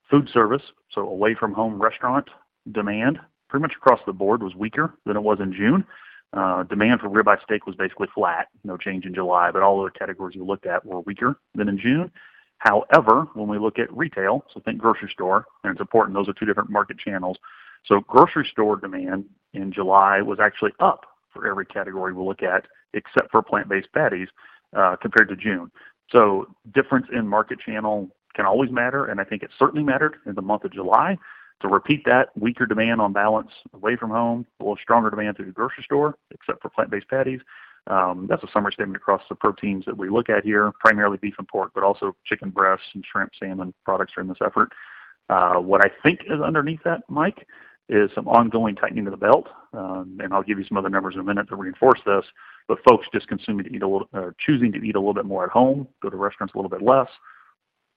[0.09, 2.29] Food service, so away from home restaurant
[2.71, 5.85] demand, pretty much across the board was weaker than it was in June.
[6.33, 9.89] Uh, demand for ribeye steak was basically flat, no change in July, but all other
[9.89, 12.11] categories we looked at were weaker than in June.
[12.59, 16.33] However, when we look at retail, so think grocery store, and it's important, those are
[16.33, 17.37] two different market channels.
[17.85, 22.65] So grocery store demand in July was actually up for every category we look at,
[22.93, 24.27] except for plant-based patties,
[24.75, 25.71] uh, compared to June.
[26.11, 30.33] So difference in market channel can always matter, and I think it certainly mattered in
[30.33, 31.17] the month of July.
[31.61, 35.47] To repeat that, weaker demand on balance away from home, a little stronger demand through
[35.47, 37.41] the grocery store, except for plant-based patties.
[37.87, 41.33] Um, that's a summary statement across the proteins that we look at here, primarily beef
[41.37, 44.71] and pork, but also chicken breasts and shrimp, salmon products are in this effort.
[45.27, 47.45] Uh, what I think is underneath that, Mike,
[47.89, 51.15] is some ongoing tightening of the belt, um, and I'll give you some other numbers
[51.15, 52.23] in a minute to reinforce this.
[52.69, 55.25] But folks just consuming to eat a little, uh, choosing to eat a little bit
[55.25, 57.09] more at home, go to restaurants a little bit less,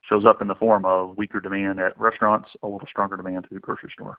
[0.09, 3.55] shows up in the form of weaker demand at restaurants, a little stronger demand to
[3.55, 4.19] the grocery store.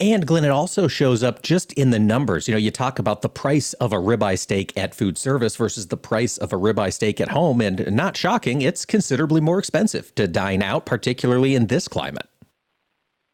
[0.00, 2.48] And Glynn, it also shows up just in the numbers.
[2.48, 5.88] You know, you talk about the price of a ribeye steak at food service versus
[5.88, 7.60] the price of a ribeye steak at home.
[7.60, 12.28] And not shocking, it's considerably more expensive to dine out, particularly in this climate.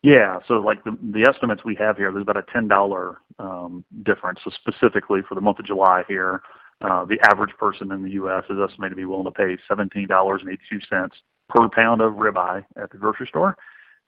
[0.02, 4.40] Yeah, so like the, the estimates we have here, there's about a $10 um, difference.
[4.44, 6.42] So specifically for the month of July here,
[6.80, 8.44] uh, the average person in the U.S.
[8.50, 11.10] is estimated to be willing to pay $17.82
[11.48, 13.56] per pound of ribeye at the grocery store.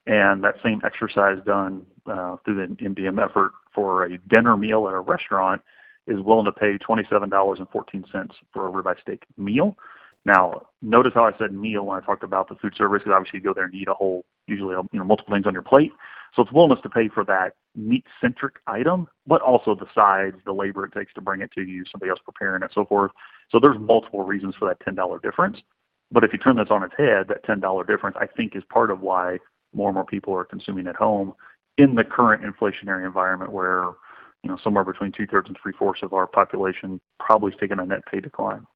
[0.06, 4.94] And that same exercise done uh, through the MDM effort for a dinner meal at
[4.94, 5.62] a restaurant
[6.06, 9.76] is willing to pay $27.14 for a ribeye steak meal.
[10.24, 13.38] Now, notice how I said meal when I talked about the food service, because obviously
[13.38, 15.92] you go there and eat a whole, usually you know multiple things on your plate.
[16.34, 20.84] So it's willingness to pay for that meat-centric item, but also the sides, the labor
[20.84, 23.10] it takes to bring it to you, somebody else preparing it, so forth.
[23.50, 25.58] So there's multiple reasons for that $10 difference.
[26.12, 28.92] But if you turn this on its head, that $10 difference, I think, is part
[28.92, 29.38] of why
[29.74, 31.34] more and more people are consuming at home
[31.78, 33.86] in the current inflationary environment where
[34.42, 37.78] you know somewhere between two thirds and three fourths of our population probably is taking
[37.78, 38.66] a net pay decline.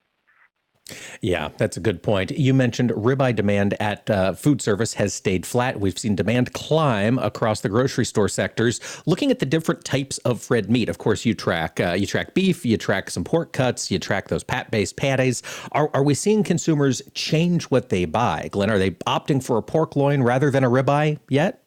[1.23, 2.31] Yeah, that's a good point.
[2.33, 5.81] You mentioned ribeye demand at uh, food service has stayed flat.
[5.81, 8.81] We've seen demand climb across the grocery store sectors.
[9.07, 12.35] Looking at the different types of red meat, of course, you track uh, you track
[12.35, 15.43] beef, you track some pork cuts, you track those pat-based patties.
[15.73, 18.49] Are, are we seeing consumers change what they buy?
[18.53, 21.63] Glynn, are they opting for a pork loin rather than a ribeye yet?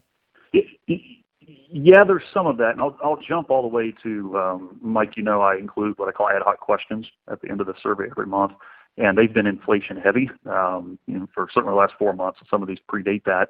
[1.69, 5.17] Yeah, there's some of that, and I'll, I'll jump all the way to um, Mike.
[5.17, 7.73] You know, I include what I call ad hoc questions at the end of the
[7.81, 8.53] survey every month
[8.97, 12.39] and they've been inflation heavy um, you know, for certainly the last four months.
[12.49, 13.49] Some of these predate that.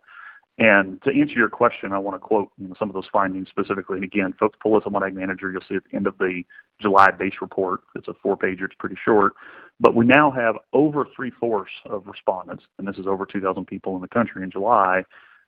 [0.60, 3.48] And to answer your question, I want to quote you know, some of those findings
[3.48, 3.98] specifically.
[3.98, 5.52] And again, folks, pull this on Ag Manager.
[5.52, 6.44] You'll see at the end of the
[6.82, 7.82] July base report.
[7.96, 8.64] It's a four-pager.
[8.64, 9.34] It's pretty short.
[9.80, 14.02] But we now have over three-fourths of respondents, and this is over 2,000 people in
[14.02, 15.04] the country in July,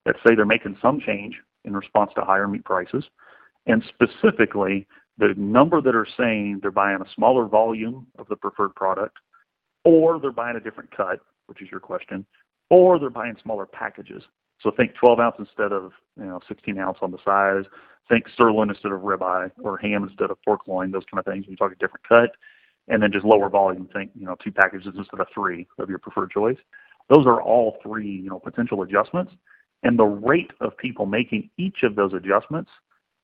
[0.06, 1.36] that say they're making some change
[1.66, 3.04] in response to higher meat prices.
[3.66, 4.86] And specifically,
[5.18, 9.18] the number that are saying they're buying a smaller volume of the preferred product,
[9.90, 12.24] or they're buying a different cut, which is your question,
[12.70, 14.22] or they're buying smaller packages.
[14.62, 17.66] So think 12 ounce instead of you know 16 ounce on the size.
[18.08, 20.92] Think sirloin instead of ribeye, or ham instead of pork loin.
[20.92, 21.46] Those kind of things.
[21.48, 22.32] You talk a different cut,
[22.88, 23.90] and then just lower volume.
[23.92, 26.58] Think you know two packages instead of three of your preferred choice.
[27.10, 29.34] Those are all three you know potential adjustments,
[29.82, 32.70] and the rate of people making each of those adjustments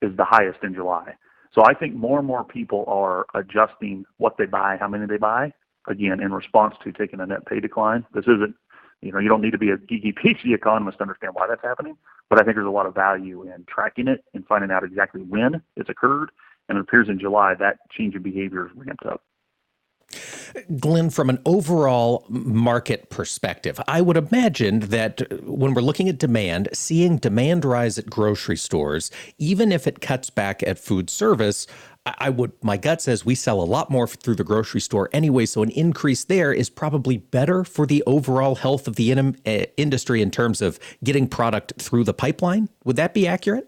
[0.01, 1.13] is the highest in July.
[1.53, 5.17] So I think more and more people are adjusting what they buy, how many they
[5.17, 5.53] buy,
[5.87, 8.05] again, in response to taking a net pay decline.
[8.13, 8.55] This isn't,
[9.01, 11.63] you know, you don't need to be a geeky PhD economist to understand why that's
[11.63, 11.97] happening,
[12.29, 15.21] but I think there's a lot of value in tracking it and finding out exactly
[15.21, 16.31] when it's occurred.
[16.67, 19.21] And it appears in July that change in behavior is ramped up.
[20.79, 26.69] Glynn, from an overall market perspective, I would imagine that when we're looking at demand,
[26.73, 31.67] seeing demand rise at grocery stores, even if it cuts back at food service,
[32.05, 35.45] I would, my gut says we sell a lot more through the grocery store anyway.
[35.47, 39.65] So an increase there is probably better for the overall health of the in, uh,
[39.75, 42.69] industry in terms of getting product through the pipeline.
[42.83, 43.67] Would that be accurate?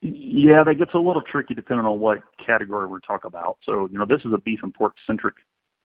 [0.00, 3.58] Yeah, that gets a little tricky depending on what category we're talking about.
[3.64, 5.34] So, you know, this is a beef and pork centric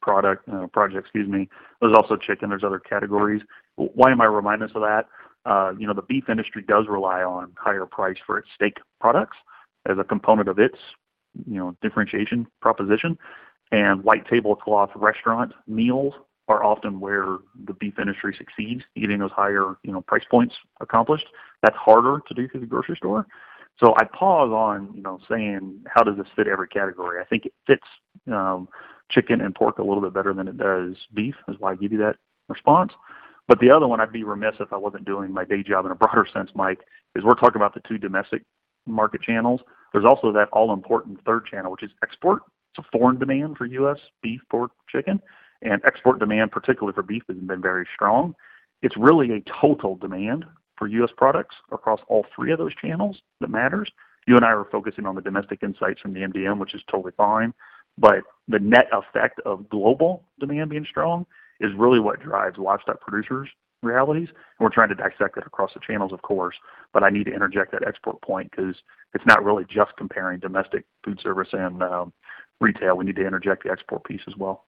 [0.04, 1.06] product uh, project.
[1.06, 1.50] Excuse me.
[1.82, 2.50] There's also chicken.
[2.50, 3.42] There's other categories.
[3.76, 5.06] Why am I reminding us of that?
[5.46, 9.38] Uh, you know, the beef industry does rely on higher price for its steak products
[9.90, 10.78] as a component of its
[11.48, 13.18] you know differentiation proposition.
[13.72, 16.14] And white tablecloth restaurant meals
[16.48, 21.28] are often where the beef industry succeeds, getting those higher you know price points accomplished.
[21.62, 23.26] That's harder to do through the grocery store.
[23.80, 27.22] So I pause on you know saying how does this fit every category.
[27.22, 27.88] I think it fits
[28.32, 28.68] um,
[29.10, 31.36] chicken and pork a little bit better than it does beef.
[31.48, 32.18] Is why I give you that
[32.50, 32.94] response.
[33.48, 35.92] But the other one, I'd be remiss if I wasn't doing my day job in
[35.92, 36.80] a broader sense, Mike,
[37.16, 38.44] is we're talking about the two domestic
[38.86, 39.62] market channels.
[39.92, 42.42] There's also that all important third channel, which is export.
[42.76, 44.00] It's a foreign demand for U.S.
[44.22, 45.22] beef, pork, chicken,
[45.62, 48.34] and export demand, particularly for beef, has been very strong.
[48.82, 50.46] It's really a total demand
[50.78, 51.12] for U.S.
[51.16, 53.92] products across all three of those channels that matters.
[54.26, 57.14] You and I are focusing on the domestic insights from the MDM, which is totally
[57.16, 57.54] fine.
[57.98, 61.26] But the net effect of global demand being strong
[61.60, 63.50] is really what drives livestock producers'
[63.82, 64.30] realities.
[64.30, 66.56] And we're trying to dissect it across the channels, of course.
[66.94, 68.76] But I need to interject that export point because
[69.14, 72.14] it's not really just comparing domestic food service and um,
[72.60, 72.98] retail.
[72.98, 74.66] We need to interject the export piece as well.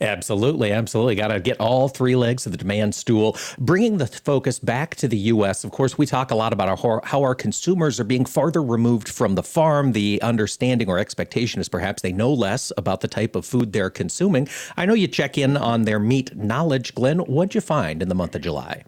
[0.00, 1.14] Absolutely, absolutely.
[1.14, 3.36] Got to get all three legs of the demand stool.
[3.58, 7.00] Bringing the focus back to the U.S., of course, we talk a lot about our,
[7.04, 9.92] how our consumers are being farther removed from the farm.
[9.92, 13.90] The understanding or expectation is perhaps they know less about the type of food they're
[13.90, 14.48] consuming.
[14.76, 16.94] I know you check in on their meat knowledge.
[16.94, 18.84] Glynn, what'd you find in the month of July?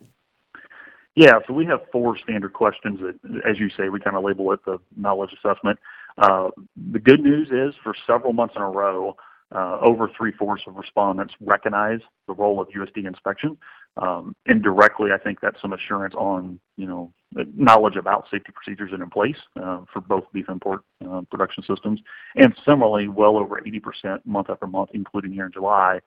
[1.18, 4.52] Yeah, so we have four standard questions that, as you say, we kind of label
[4.52, 5.80] it the knowledge assessment.
[6.16, 6.50] Uh,
[6.92, 9.16] the good news is for several months in a row,
[9.54, 13.56] uh, over three-fourths of respondents recognize the role of USDA inspection.
[13.96, 17.12] Um, indirectly, I think that's some assurance on, you know,
[17.54, 21.64] knowledge about safety procedures that are in place uh, for both beef import uh, production
[21.64, 22.00] systems.
[22.36, 26.00] And similarly, well over 80% month after month, including here in July,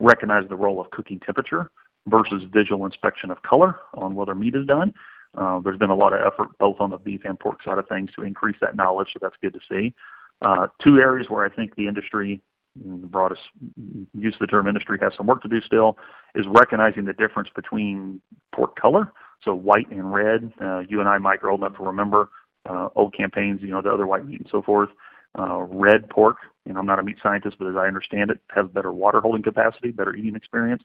[0.00, 1.70] recognize the role of cooking temperature
[2.06, 4.92] versus visual inspection of color on whether meat is done.
[5.36, 7.86] Uh, there's been a lot of effort both on the beef and pork side of
[7.88, 9.94] things to increase that knowledge, so that's good to see.
[10.42, 12.40] Uh, two areas where I think the industry
[12.84, 13.42] the broadest
[14.14, 15.96] use of the term industry has some work to do still,
[16.34, 18.20] is recognizing the difference between
[18.54, 19.12] pork color,
[19.42, 20.52] so white and red.
[20.60, 22.28] Uh, you and I, Mike, are old enough to remember
[22.68, 24.90] uh, old campaigns, you know, the other white meat and so forth.
[25.38, 26.38] Uh, red pork,
[26.76, 29.42] know, I'm not a meat scientist, but as I understand it, has better water holding
[29.42, 30.82] capacity, better eating experience.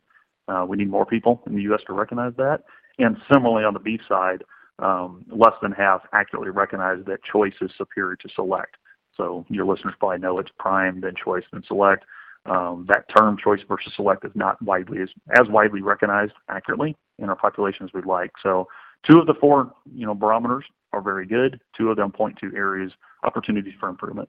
[0.47, 1.81] Uh, we need more people in the U.S.
[1.87, 2.63] to recognize that.
[2.99, 4.43] And similarly, on the beef side,
[4.79, 8.75] um, less than half accurately recognize that choice is superior to select.
[9.17, 12.05] So your listeners probably know it's prime, then choice, then select.
[12.45, 15.09] Um, that term choice versus select is not widely as,
[15.39, 18.31] as widely recognized accurately in our population as we'd like.
[18.41, 18.67] So
[19.07, 21.61] two of the four, you know, barometers are very good.
[21.77, 22.91] Two of them point to areas,
[23.23, 24.27] opportunities for improvement.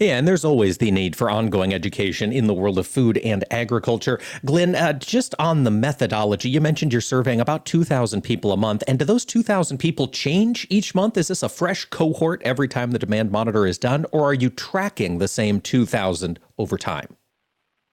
[0.00, 3.44] Yeah, and there's always the need for ongoing education in the world of food and
[3.50, 4.20] agriculture.
[4.44, 8.82] Glynn, uh, just on the methodology, you mentioned you're surveying about 2,000 people a month.
[8.86, 11.16] And do those 2,000 people change each month?
[11.16, 14.50] Is this a fresh cohort every time the demand monitor is done, or are you
[14.50, 17.16] tracking the same 2,000 over time?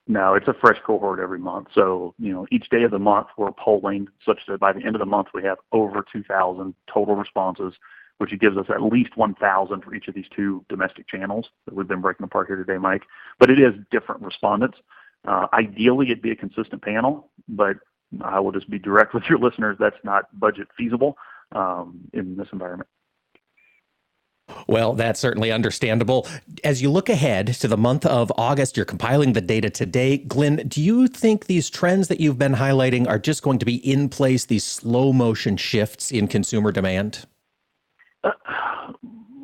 [0.07, 1.69] No, it's a fresh cohort every month.
[1.74, 4.95] So, you know, each day of the month we're polling such that by the end
[4.95, 7.74] of the month we have over 2,000 total responses
[8.18, 11.88] which gives us at least 1,000 for each of these two domestic channels that we've
[11.88, 13.03] been breaking apart here today, Mike.
[13.39, 14.78] But it is different respondents.
[15.28, 17.78] Uh, ideally, it'd be a consistent panel, but
[18.22, 19.78] I will just be direct with your listeners.
[19.80, 21.18] That's not budget feasible
[21.53, 22.89] um, in this environment.
[24.68, 26.28] Well, that's certainly understandable.
[26.64, 30.18] As you look ahead to the month of August, you're compiling the data today.
[30.18, 33.76] Glynn, do you think these trends that you've been highlighting are just going to be
[33.76, 37.26] in place, these slow motion shifts in consumer demand?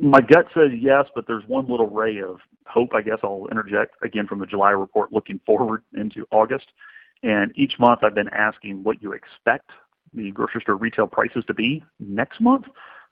[0.01, 3.95] My gut says yes, but there's one little ray of hope, I guess I'll interject
[4.03, 6.67] again from the July report looking forward into August.
[7.23, 9.69] And each month I've been asking what you expect
[10.13, 12.65] the grocery store retail prices to be next month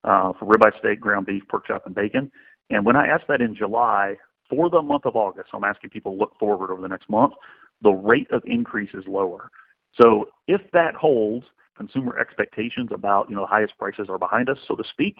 [0.04, 2.32] uh, for ribeye steak, ground beef, pork chop, and bacon.
[2.70, 4.16] And when I asked that in July
[4.50, 7.10] for the month of August, so I'm asking people to look forward over the next
[7.10, 7.34] month,
[7.82, 9.52] the rate of increase is lower.
[10.00, 11.46] So if that holds,
[11.76, 15.18] consumer expectations about you know the highest prices are behind us, so to speak,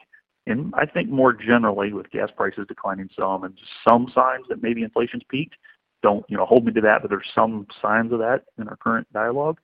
[0.48, 4.84] and I think more generally, with gas prices declining some and some signs that maybe
[4.84, 5.56] inflation's peaked,
[6.02, 8.78] don't you know hold me to that, but there's some signs of that in our
[8.78, 9.60] current dialogue.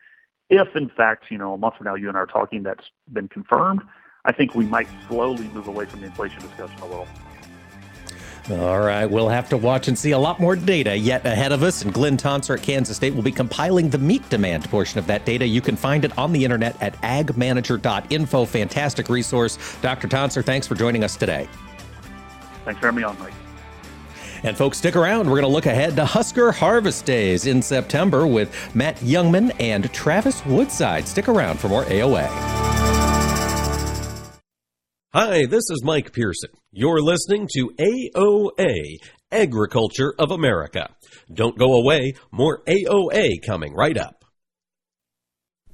[0.49, 2.85] If in fact, you know, a month from now you and I are talking, that's
[3.11, 3.81] been confirmed,
[4.25, 7.07] I think we might slowly move away from the inflation discussion a little.
[8.51, 11.63] All right, we'll have to watch and see a lot more data yet ahead of
[11.63, 11.81] us.
[11.81, 15.23] And Glynn Tonsor at Kansas State will be compiling the meat demand portion of that
[15.23, 15.47] data.
[15.47, 18.45] You can find it on the internet at agmanager.info.
[18.45, 19.77] Fantastic resource.
[19.81, 20.09] Dr.
[20.09, 21.47] Tonsor, thanks for joining us today.
[22.65, 23.31] Thanks for having me on, Mike.
[24.43, 25.27] And folks, stick around.
[25.27, 29.85] We're going to look ahead to Husker Harvest Days in September with Matt Jungmann and
[29.93, 31.07] Travys Woodside.
[31.07, 32.27] Stick around for more AOA.
[35.13, 36.49] Hi, this is Mike Pearson.
[36.75, 38.97] You're listening to AOA,
[39.31, 40.89] Agriculture of America.
[41.31, 44.22] Don't go away, more AOA coming right up.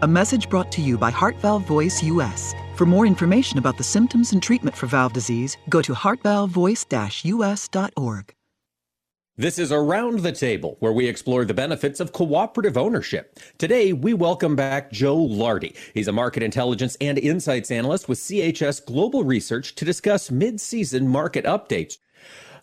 [0.00, 2.54] A message brought to you by Heart Valve Voice US.
[2.76, 8.34] For more information about the symptoms and treatment for valve disease, go to heartvalvevoice-us.org.
[9.36, 13.40] This is Around the Table, where we explore the benefits of cooperative ownership.
[13.58, 15.74] Today, we welcome back Joe Lardy.
[15.94, 21.08] He's a market intelligence and insights analyst with CHS Global Research to discuss mid season
[21.08, 21.98] market updates.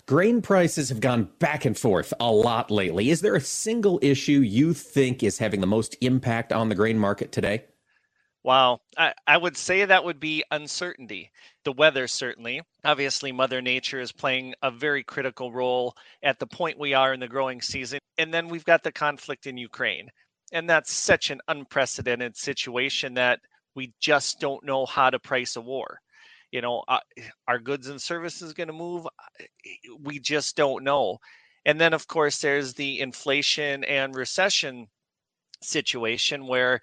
[0.08, 3.10] Grain prices have gone back and forth a lot lately.
[3.10, 6.99] Is there a single issue you think is having the most impact on the grain
[6.99, 7.64] market today?
[8.43, 8.82] Wow.
[8.95, 11.32] I, I would say that would be uncertainty.
[11.64, 12.62] The weather, certainly.
[12.84, 17.20] Obviously, Mother Nature is playing a very critical role at the point we are in
[17.20, 17.97] the growing season.
[18.20, 20.12] And then we've got the conflict in Ukraine.
[20.51, 23.39] And that's such an unprecedented situation that
[23.74, 25.99] we just don't know how to price a war.
[26.56, 29.06] You know, uh, eh, are goods and services going to move?
[29.06, 29.10] Uh,
[29.41, 31.18] eh, eh, we just don't know.
[31.66, 34.88] And then, of course, there's the inflation and recession
[35.62, 36.80] situation where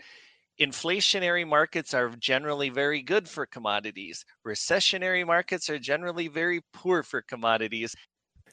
[0.60, 4.26] inflationary markets are generally very good for commodities.
[4.46, 7.96] Recessionary markets are generally very poor for commodities.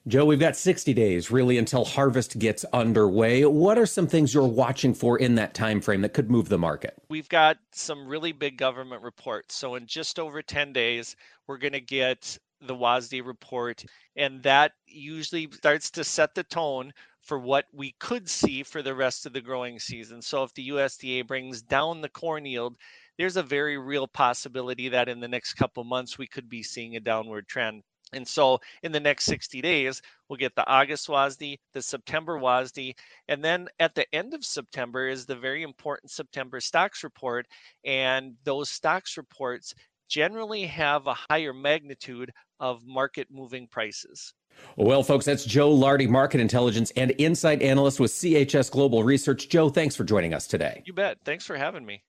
[0.10, 3.46] Joe, we've got 60 days really until harvest gets underway.
[3.46, 6.58] What are some things you're watching for in that time frame that could move the
[6.58, 6.96] market?
[7.12, 9.54] We've got some really big government reports.
[9.54, 13.86] So in just over 10 days, we're going to get the WASDE report
[14.16, 16.92] and that usually starts to set the tone
[17.22, 20.24] for what we could see for the rest of the growing season.
[20.24, 22.78] So if the USDA brings down the corn yield,
[23.20, 26.96] there's a very real possibility that in the next couple months we could be seeing
[26.96, 27.84] a downward trend.
[28.14, 32.96] And so in the next 60 days, we'll get the August WASDE, the September WASDE,
[33.28, 37.48] and then at the end of September is the very important September stocks report.
[37.86, 39.74] And those stocks reports
[40.10, 44.34] generally have a higher magnitude of market moving prices.
[44.76, 49.48] Well, folks, that's Joe Lardy, market intelligence and insight analyst with CHS Global Research.
[49.48, 50.82] Joe, thanks for joining us today.
[50.86, 51.18] You bet.
[51.24, 52.04] Thanks for having me.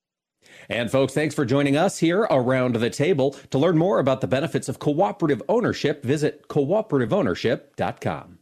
[0.70, 3.32] And folks, thanks for joining us here around the table.
[3.50, 8.38] To learn more about the benefits of cooperative ownership, visit cooperativeownership.com.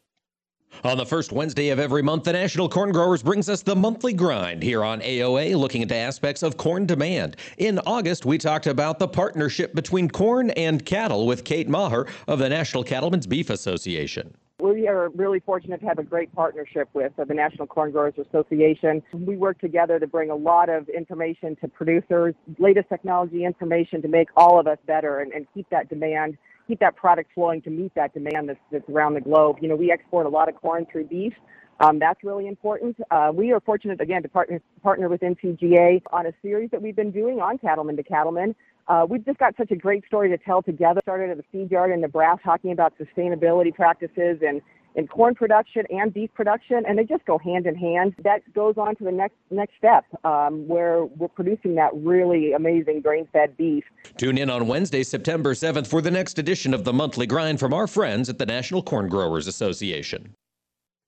[0.85, 4.13] On the first Wednesday of every month, the National Corn Growers brings us the monthly
[4.13, 7.37] grind here on AOA, looking into aspects of corn demand.
[7.57, 12.39] In August, we talked about the partnership between corn and cattle with Kate Maher of
[12.39, 14.37] the National Cattlemen's Beef Association.
[14.61, 18.15] We are really fortunate to have a great partnership with uh, the National Corn Growers
[18.19, 19.01] Association.
[19.13, 24.09] We work together to bring a lot of information to producers, latest technology information to
[24.09, 26.37] make all of us better and, and keep that demand
[26.69, 29.57] keep that product flowing to meet that demand that's, that's around the globe.
[29.61, 31.33] You know, we export a lot of corn through beef.
[31.81, 32.97] Um, that's really important.
[33.11, 36.97] Uh, we are fortunate, again, to partner, partner with NCGA on a series that we've
[36.97, 38.55] been doing on cattlemen to cattlemen.
[38.89, 41.01] Uh, we've just got such a great story to tell together.
[41.05, 44.63] Started at a feed yard in Nebraska talking about sustainability practices and
[44.95, 48.15] in corn production and beef production, and they just go hand in hand.
[48.25, 53.03] That goes on to the next next step, um, where we're producing that really amazing
[53.03, 53.85] grain-fed beef.
[54.17, 57.73] Tune in on Wednesday, September 7th, for the next edition of the Monthly Grind from
[57.73, 60.35] our friends at the National Corn Growers Association.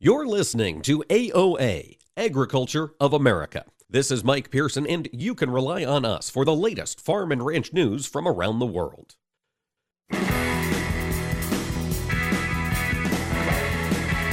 [0.03, 3.67] You're listening to AOA, Agriculture of America.
[3.91, 7.45] This is Mike Pearson, and you can rely on us for the latest farm and
[7.45, 9.17] ranch news from around the world.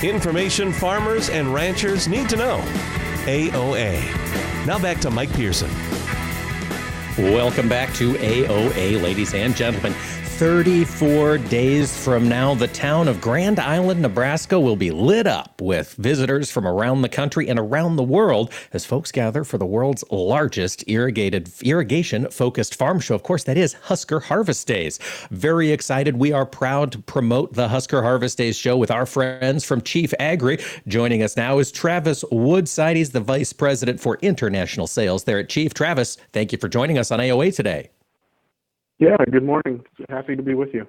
[0.01, 2.59] Information farmers and ranchers need to know.
[3.26, 4.65] AOA.
[4.65, 5.70] Now back to Mike Pearson.
[7.18, 9.93] Welcome back to AOA, ladies and gentlemen.
[10.38, 15.94] 34 days from now, the town of Grand Island, Nebraska will be lit up with
[15.94, 20.04] visitors from around the country and around the world as folks gather for the world's
[20.12, 23.16] largest irrigated irrigation focused farm show.
[23.16, 25.00] Of course, that is Husker Harvest Days.
[25.32, 26.18] Very excited.
[26.18, 30.14] We are proud to promote the Husker Harvest Days show with our friends from Chief
[30.20, 30.60] Agri.
[30.88, 32.96] Joining us now is Travys Woodside.
[32.96, 35.74] He's the Vice President for International Sales there at Chief.
[35.74, 37.90] Travys, thank you for joining us on AOA today.
[39.00, 39.86] Yeah, good morning.
[40.10, 40.88] Happy to be with you.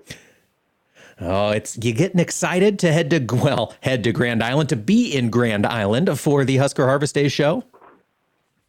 [1.21, 5.15] Oh, it's you getting excited to head to well, head to Grand Island to be
[5.15, 7.65] in Grand Island for the Husker Harvest Day show.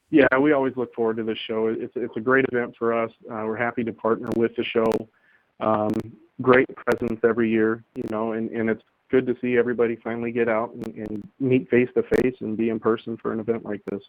[0.09, 1.67] Yeah, we always look forward to this show.
[1.67, 3.11] It's it's a great event for us.
[3.31, 5.07] Uh, we're happy to partner with the show.
[5.59, 5.93] Um,
[6.41, 10.47] great presence every year, you know, and, and it's good to see everybody finally get
[10.47, 13.81] out and, and meet face to face and be in person for an event like
[13.91, 14.01] this.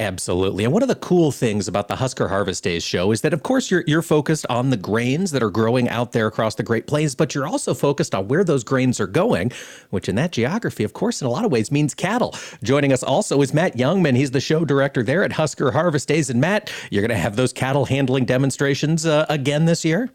[0.00, 0.64] Absolutely.
[0.64, 3.44] And one of the cool things about the Husker Harvest Days show is that of
[3.44, 6.88] course you're you're focused on the grains that are growing out there across the Great
[6.88, 9.52] Plains, but you're also focused on where those grains are going,
[9.90, 12.34] which in that geography, of course, in a lot of ways means cattle.
[12.64, 14.16] Joining us also is Matt Jungmann.
[14.16, 16.28] He's the show director there at Husker Harvest Days.
[16.28, 20.10] And Matt, you're going to have those cattle handling demonstrations uh, again this year?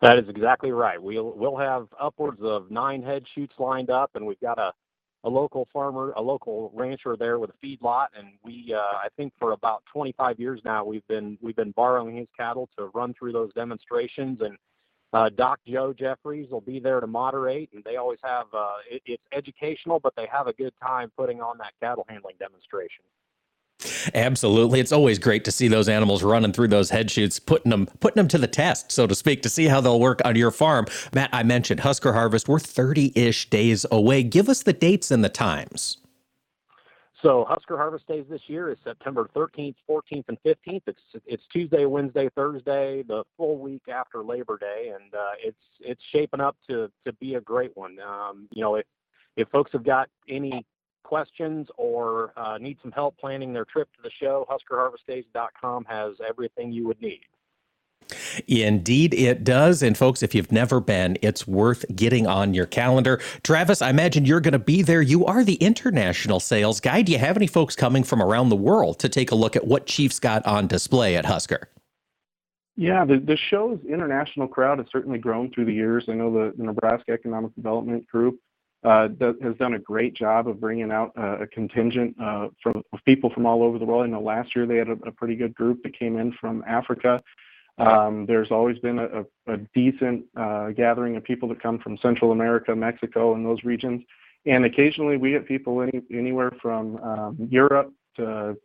[0.00, 1.02] That is exactly right.
[1.02, 4.72] We'll we'll have upwards of nine head chutes lined up, and we've got a
[5.24, 9.32] a local farmer, a local rancher there with a feedlot, and we, uh, I think,
[9.38, 13.32] for about 25 years now, we've been we've been borrowing his cattle to run through
[13.32, 14.40] those demonstrations.
[14.42, 14.56] And
[15.14, 19.02] uh, Doc Joe Jeffries will be there to moderate, and they always have uh, it,
[19.06, 23.04] it's educational, but they have a good time putting on that cattle handling demonstration.
[24.14, 24.80] Absolutely.
[24.80, 28.16] It's always great to see those animals running through those head chutes, putting them putting
[28.16, 30.86] them to the test, so to speak, to see how they'll work on your farm.
[31.12, 32.48] Matt, I mentioned Husker Harvest.
[32.48, 34.22] We're 30-ish days away.
[34.22, 35.98] Give us the dates and the times.
[37.24, 40.82] So Husker Harvest Days this year is September 13th, 14th, and 15th.
[40.86, 46.02] It's it's Tuesday, Wednesday, Thursday, the full week after Labor Day, and uh, it's it's
[46.12, 47.96] shaping up to to be a great one.
[47.98, 48.84] Um, you know, if
[49.36, 50.66] if folks have got any
[51.04, 56.72] questions or uh, need some help planning their trip to the show, HuskerHarvestDays.com has everything
[56.72, 57.20] you would need.
[58.46, 59.82] Indeed, it does.
[59.82, 63.18] And folks, if you've never been, it's worth getting on your calendar.
[63.42, 65.02] Travys, I imagine you're going to be there.
[65.02, 67.02] You are the international sales guy.
[67.02, 69.66] Do you have any folks coming from around the world to take a look at
[69.66, 71.68] what Chiefs got on display at Husker?
[72.76, 76.06] Yeah, the, the show's international crowd has certainly grown through the years.
[76.08, 78.40] I know the, the Nebraska Economic Development Group
[78.84, 83.46] has done a great job of bringing out uh, a contingent uh, from people from
[83.46, 84.04] all over the world.
[84.04, 87.22] I know last year they had a, pretty good group that came in from Africa.
[87.78, 92.74] Um, there's always been a, decent uh, gathering of people that come from Central America,
[92.74, 94.02] Mexico, and those regions.
[94.46, 98.56] And occasionally we get people any, anywhere from um, Europe to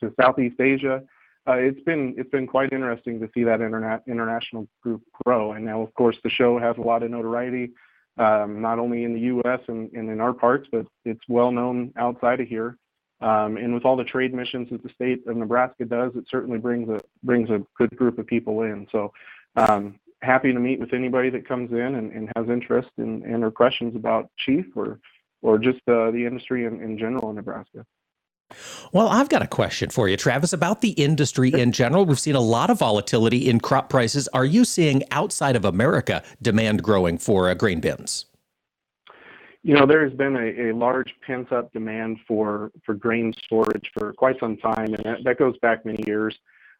[0.00, 1.02] to Southeast Asia.
[1.48, 5.52] Uh, it's been it's been quite interesting to see that interna- international group grow.
[5.52, 7.70] And now, of course, the show has a lot of notoriety
[8.18, 9.60] um, not only in the U.S.
[9.68, 12.76] And, and, in our parts, but it's well known outside of here.
[13.20, 16.58] Um, and with all the trade missions that the state of Nebraska does, it certainly
[16.58, 18.86] brings a brings a good group of people in.
[18.92, 19.12] So
[19.56, 23.42] um, happy to meet with anybody that comes in and, and has interest in, and
[23.42, 24.98] or questions about Chief or
[25.42, 27.86] or just uh, the industry in, in general in Nebraska.
[28.92, 32.06] Well, I've got a question for you, Travys, about the industry in general.
[32.06, 34.28] We've seen a lot of volatility in crop prices.
[34.28, 38.26] Are you seeing outside of America demand growing for uh, grain bins?
[39.62, 43.90] You know, there has been a, a large pent up demand for, for grain storage
[43.92, 46.36] for quite some time, and that, that goes back many years.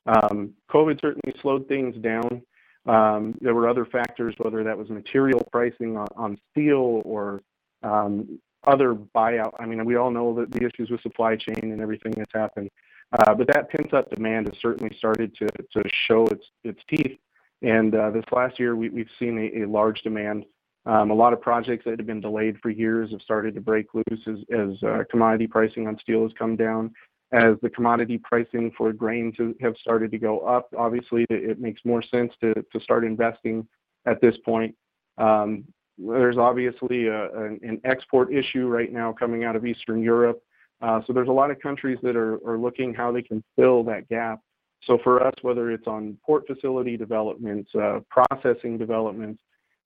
[0.06, 2.42] Um, COVID certainly slowed things down.
[2.86, 7.42] Um, there were other factors, whether that was material pricing on, on steel or
[7.82, 9.54] um, other buyout.
[9.58, 12.70] I mean, we all know that the issues with supply chain and everything that's happened.
[13.12, 17.18] Uh, but that pent-up demand has certainly started to, to show its, its teeth.
[17.62, 20.44] And uh, this last year, we, we've seen a, a large demand.
[20.86, 23.86] Um, a lot of projects that have been delayed for years have started to break
[23.94, 26.92] loose as, as uh, commodity pricing on steel has come down.
[27.32, 31.80] As the commodity pricing for grains have started to go up, obviously it, it makes
[31.84, 33.66] more sense to, to start investing
[34.06, 34.76] at this point.
[35.18, 35.64] Um,
[35.98, 40.42] there's obviously a, an export issue right now coming out of Eastern Europe.
[40.82, 43.82] Uh, so there's a lot of countries that are, are looking how they can fill
[43.84, 44.40] that gap.
[44.84, 49.40] So for us, whether it's on port facility developments, uh, processing developments,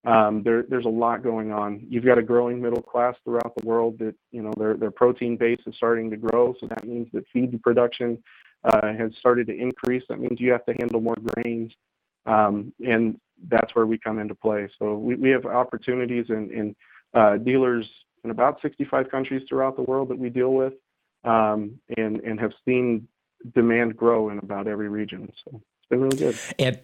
[0.05, 1.87] um, there, there's a lot going on.
[1.89, 5.37] You've got a growing middle class throughout the world that you know their their protein
[5.37, 6.55] base is starting to grow.
[6.59, 8.23] So that means that feed production
[8.65, 10.03] uh, has started to increase.
[10.09, 11.73] That means you have to handle more grains,
[12.25, 14.69] um, and that's where we come into play.
[14.79, 16.77] So we, we have opportunities in, in
[17.15, 17.89] uh, dealers
[18.25, 20.75] in about 65 countries throughout the world that we deal with
[21.25, 23.09] um, and, and have seen
[23.55, 25.31] demand grow in about every region.
[25.45, 26.39] So it's been really good.
[26.59, 26.79] And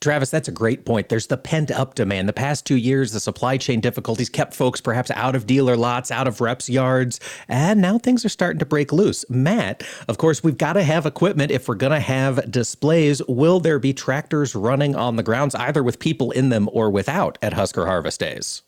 [0.00, 1.10] Travys, that's a great point.
[1.10, 2.26] There's the pent up demand.
[2.26, 6.10] The past two years, the supply chain difficulties kept folks perhaps out of dealer lots,
[6.10, 9.28] out of reps yards, and now things are starting to break loose.
[9.28, 13.20] Matt, of course, we've got to have equipment if we're going to have displays.
[13.28, 17.36] Will there be tractors running on the grounds, either with people in them or without,
[17.42, 18.62] at Husker Harvest Days?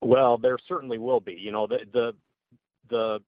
[0.00, 1.34] Well, there certainly will be.
[1.34, 2.14] You know, the the
[2.88, 3.20] the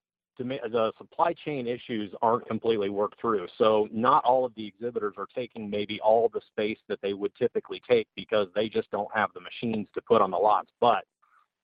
[0.48, 3.46] the supply chain issues aren't completely worked through.
[3.58, 7.34] So not all of the exhibitors are taking maybe all the space that they would
[7.36, 10.70] typically take because they just don't have the machines to put on the lots.
[10.80, 11.04] But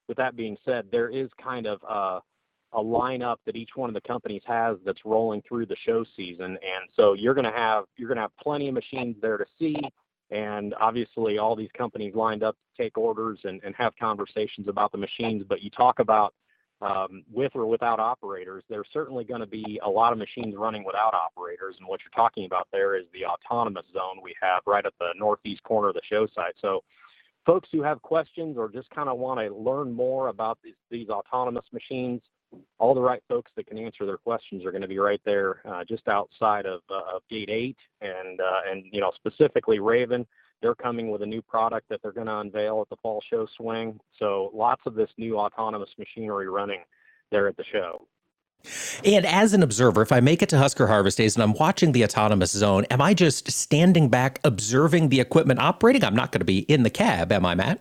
[0.08, 2.20] with that being said, there is kind of a,
[2.76, 6.52] a lineup that each one of the companies has that's rolling through the show season,
[6.52, 9.46] and so you're going to have you're going to have plenty of machines there to
[9.58, 9.76] see.
[10.30, 14.90] And obviously, all these companies lined up to take orders and, and have conversations about
[14.90, 15.44] the machines.
[15.48, 16.34] But you talk about
[16.82, 20.84] um, with or without operators, there's certainly going to be a lot of machines running
[20.84, 21.76] without operators.
[21.78, 25.08] And what you're talking about there is the autonomous zone we have right at the
[25.16, 26.54] northeast corner of the show site.
[26.60, 26.82] So,
[27.46, 31.08] folks who have questions or just kind of want to learn more about these, these,
[31.08, 32.20] autonomous machines,
[32.78, 35.62] all the right folks that can answer their questions are going to be right there,
[35.64, 40.26] uh, just outside of, uh, of Gate 8, and uh, and you know specifically Raven
[40.62, 43.46] they're coming with a new product that they're going to unveil at the fall show
[43.56, 44.00] swing.
[44.18, 46.80] So lots of this new autonomous machinery running
[47.30, 48.06] there at the show.
[49.04, 51.92] And as an observer, if I make it to Husker Harvest Days and I'm watching
[51.92, 56.02] the autonomous zone, am I just standing back observing the equipment operating?
[56.02, 57.80] I'm not going to be in the cab, am I, Matt?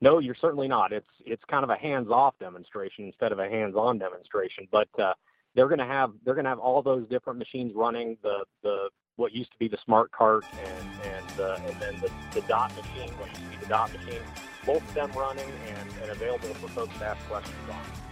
[0.00, 0.92] No, you're certainly not.
[0.92, 4.66] It's it's kind of a hands-off demonstration instead of a hands-on demonstration.
[4.72, 5.14] But uh,
[5.54, 8.16] they're going to have they're going to have all those different machines running.
[8.20, 8.88] The the
[9.22, 12.72] what used to be the smart cart and and, uh, and then the, the dot
[12.76, 14.20] machine, what used to be the dot machine,
[14.66, 18.11] both of them running and, and available for folks to ask questions on.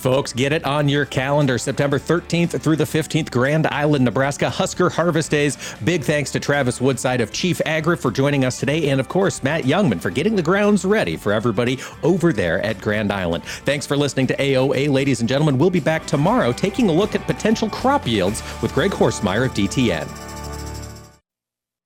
[0.00, 1.58] Folks, get it on your calendar.
[1.58, 5.58] September 13th through the 15th, Grand Island, Nebraska, Husker Harvest Days.
[5.84, 9.42] Big thanks to Travys Woodside of Chief Agri for joining us today, and of course,
[9.42, 13.44] Matt Jungmann for getting the grounds ready for everybody over there at Grand Island.
[13.44, 15.58] Thanks for listening to AOA, ladies and gentlemen.
[15.58, 19.52] We'll be back tomorrow taking a look at potential crop yields with Greg Horstmeier of
[19.52, 20.08] DTN.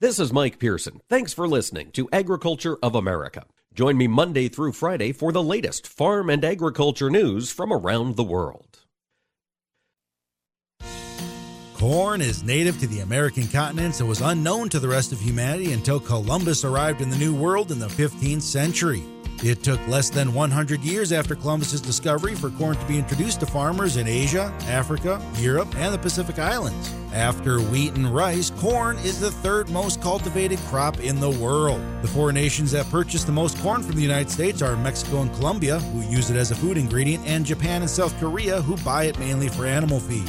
[0.01, 1.01] This is Mike Pearson.
[1.09, 3.45] Thanks for listening to Agriculture of America.
[3.75, 8.23] Join me Monday through Friday for the latest farm and agriculture news from around the
[8.23, 8.79] world.
[11.75, 15.73] Corn is native to the American continents and was unknown to the rest of humanity
[15.73, 19.03] until Columbus arrived in the New World in the 15th century.
[19.43, 23.47] It took less than 100 years after Columbus's discovery for corn to be introduced to
[23.47, 26.93] farmers in Asia, Africa, Europe, and the Pacific Islands.
[27.13, 31.81] After wheat and rice, corn is the third most cultivated crop in the world.
[32.03, 35.33] The four nations that purchase the most corn from the United States are Mexico and
[35.35, 39.05] Colombia, who use it as a food ingredient, and Japan and South Korea, who buy
[39.05, 40.29] it mainly for animal feed.